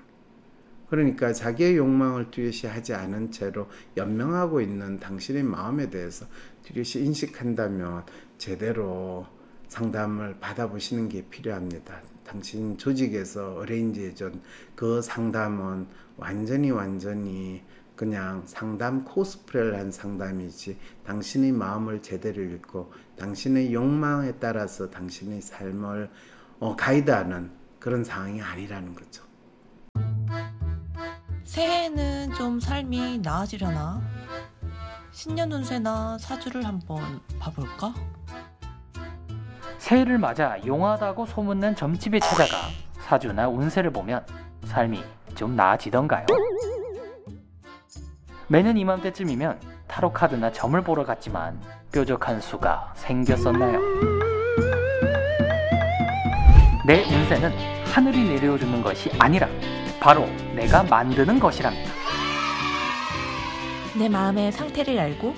그러니까 0.91 1.33
자기의 1.33 1.77
욕망을 1.77 2.31
뚜렷이 2.31 2.67
하지 2.67 2.95
않은 2.95 3.31
채로 3.31 3.69
연명하고 3.97 4.61
있는 4.61 4.99
당신의 4.99 5.43
마음에 5.43 5.91
대해서 5.91 6.27
뚜렷이 6.65 7.05
인식한다면 7.05 8.05
제대로 8.39 9.27
상담을 9.69 10.39
받아보시는 10.41 11.09
게 11.09 11.25
필요합니다. 11.29 12.03
당신 12.29 12.77
조직에서 12.77 13.55
어레인지 13.55 14.05
해준 14.05 14.43
그 14.75 15.01
상담은 15.01 15.87
완전히 16.19 16.71
완전히 16.71 17.63
그냥 17.97 18.43
상담 18.47 19.03
코스프레를 19.05 19.79
한 19.79 19.91
상담이지 19.91 20.79
당신의 21.07 21.53
마음을 21.53 22.03
제대로 22.03 22.43
읽고 22.43 22.93
당신의 23.17 23.73
욕망에 23.73 24.33
따라서 24.39 24.91
당신의 24.91 25.41
삶을 25.41 26.11
어, 26.61 26.77
가이드하는 26.77 27.51
그런 27.79 28.05
상황이 28.05 28.43
아니라는 28.43 28.95
거죠. 28.95 29.25
새해에는 31.45 32.35
좀 32.35 32.61
삶이 32.61 33.21
나아지려나? 33.23 34.03
신년 35.13 35.51
운세나 35.51 36.19
사주를 36.19 36.67
한번 36.67 37.21
봐볼까? 37.39 38.18
새해를 39.89 40.19
맞아 40.19 40.59
용하다고 40.67 41.25
소문난 41.25 41.75
점집에 41.75 42.21
찾아가 42.21 42.69
사주나 43.01 43.49
운세를 43.49 43.91
보면 43.91 44.23
삶이 44.67 45.03
좀 45.35 45.57
나아지던가요? 45.57 46.27
매년 48.49 48.77
이맘때쯤이면 48.77 49.59
타로 49.87 50.13
카드나 50.13 50.53
점을 50.53 50.79
보러 50.83 51.07
갔지만 51.07 51.59
뾰족한 51.91 52.43
수가 52.43 52.93
생겼었나요? 52.97 53.81
내 56.87 57.03
운세는 57.05 57.51
하늘이 57.87 58.29
내려주는 58.29 58.83
것이 58.83 59.11
아니라 59.19 59.49
바로 59.99 60.27
내가 60.55 60.83
만드는 60.83 61.41
것이랍니다. 61.41 61.91
내 63.99 64.07
마음의 64.11 64.53
상태를 64.53 64.99
알고 64.99 65.35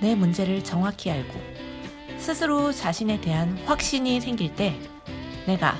내 0.00 0.14
문제를 0.14 0.64
정확히 0.64 1.10
알고 1.10 1.53
스스로 2.24 2.72
자신에 2.72 3.20
대한 3.20 3.54
확신이 3.66 4.18
생길 4.18 4.54
때 4.56 4.74
내가 5.46 5.74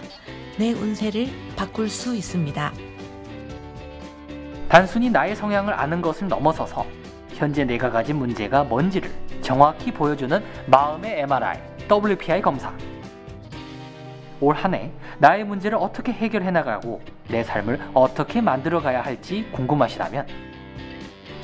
내 0.58 0.72
운세를 0.72 1.26
바꿀 1.56 1.88
수 1.88 2.14
있습니다. 2.14 2.70
단순히 4.68 5.08
나의 5.08 5.34
성향을 5.36 5.72
아는 5.72 6.02
것을 6.02 6.28
넘어서서 6.28 6.84
현재 7.30 7.64
내가 7.64 7.90
가진 7.90 8.16
문제가 8.16 8.62
뭔지를 8.62 9.10
정확히 9.40 9.90
보여주는 9.90 10.44
마음의 10.66 11.20
MRI, 11.20 11.58
WPI 11.90 12.42
검사. 12.42 12.70
올 14.42 14.54
한 14.54 14.74
해 14.74 14.90
나의 15.18 15.44
문제를 15.44 15.78
어떻게 15.80 16.12
해결해 16.12 16.50
나가고 16.50 17.00
내 17.28 17.42
삶을 17.42 17.80
어떻게 17.94 18.42
만들어 18.42 18.82
가야 18.82 19.00
할지 19.00 19.48
궁금하시다면 19.50 20.26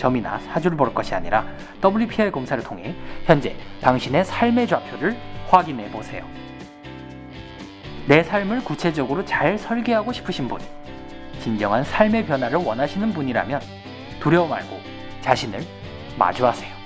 점이나 0.00 0.38
사주를 0.38 0.76
볼 0.76 0.92
것이 0.94 1.14
아니라 1.14 1.46
WPI 1.84 2.32
검사를 2.32 2.62
통해 2.64 2.94
현재 3.24 3.54
당신의 3.82 4.24
삶의 4.24 4.66
좌표를 4.66 5.16
확인해 5.48 5.90
보세요. 5.90 6.24
내 8.06 8.22
삶을 8.22 8.64
구체적으로 8.64 9.24
잘 9.24 9.58
설계하고 9.58 10.12
싶으신 10.12 10.48
분, 10.48 10.58
진정한 11.38 11.84
삶의 11.84 12.26
변화를 12.26 12.58
원하시는 12.58 13.12
분이라면 13.12 13.60
두려워 14.20 14.48
말고 14.48 14.80
자신을 15.20 15.60
마주하세요. 16.18 16.80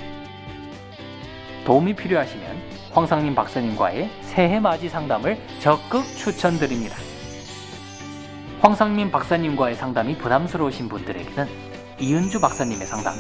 도움이 1.65 1.95
필요하시면 1.95 2.63
황상님 2.93 3.35
박사님과의 3.35 4.11
새해 4.23 4.61
맞이 4.61 4.89
상담을 4.89 5.39
적극 5.61 6.05
추천드립니다. 6.05 6.97
황상민 8.61 9.11
박사님과의 9.11 9.75
상담이 9.77 10.19
부담스러우신 10.19 10.89
분들에게는 10.89 11.64
이은주 11.99 12.41
박사님의 12.41 12.87
상담, 12.87 13.15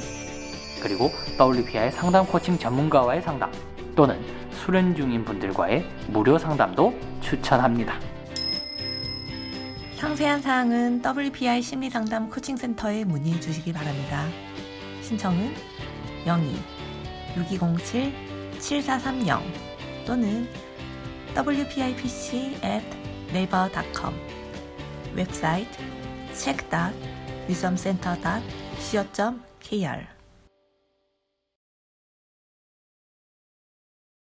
그리고 0.82 1.10
WPI 1.40 1.90
상담 1.92 2.26
코칭 2.26 2.58
전문가와의 2.58 3.22
상담, 3.22 3.50
또는 3.94 4.20
수련 4.50 4.96
중인 4.96 5.24
분들과의 5.24 5.86
무료 6.08 6.36
상담도 6.38 6.98
추천합니다. 7.20 8.00
상세한 9.96 10.42
사항은 10.42 11.02
WPI 11.02 11.62
심리상담 11.62 12.28
코칭센터에 12.28 13.04
문의해 13.04 13.40
주시기 13.40 13.72
바랍니다. 13.72 14.26
신청은 15.02 15.54
02-6207-7430 17.36 19.40
또는 20.06 20.46
wpipc 21.34 22.58
at 22.62 22.84
naver.com 23.30 24.14
웹사이트 25.14 25.78
check.wisdomcenter.co.kr 28.74 30.13